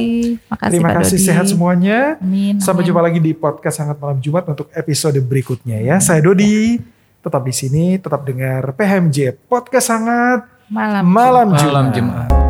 [0.54, 1.26] Makasih Terima Pak kasih Dodi.
[1.34, 2.00] sehat semuanya.
[2.22, 2.62] Amin.
[2.62, 2.94] Sampai amin.
[2.94, 5.98] jumpa lagi di podcast Sangat Malam Jumat untuk episode berikutnya ya.
[5.98, 6.78] Saya Dodi,
[7.26, 11.10] tetap di sini, tetap dengar PHMJ Podcast Sangat Malam.
[11.10, 11.96] Malam Malam Jumat.
[11.98, 12.41] Jumat.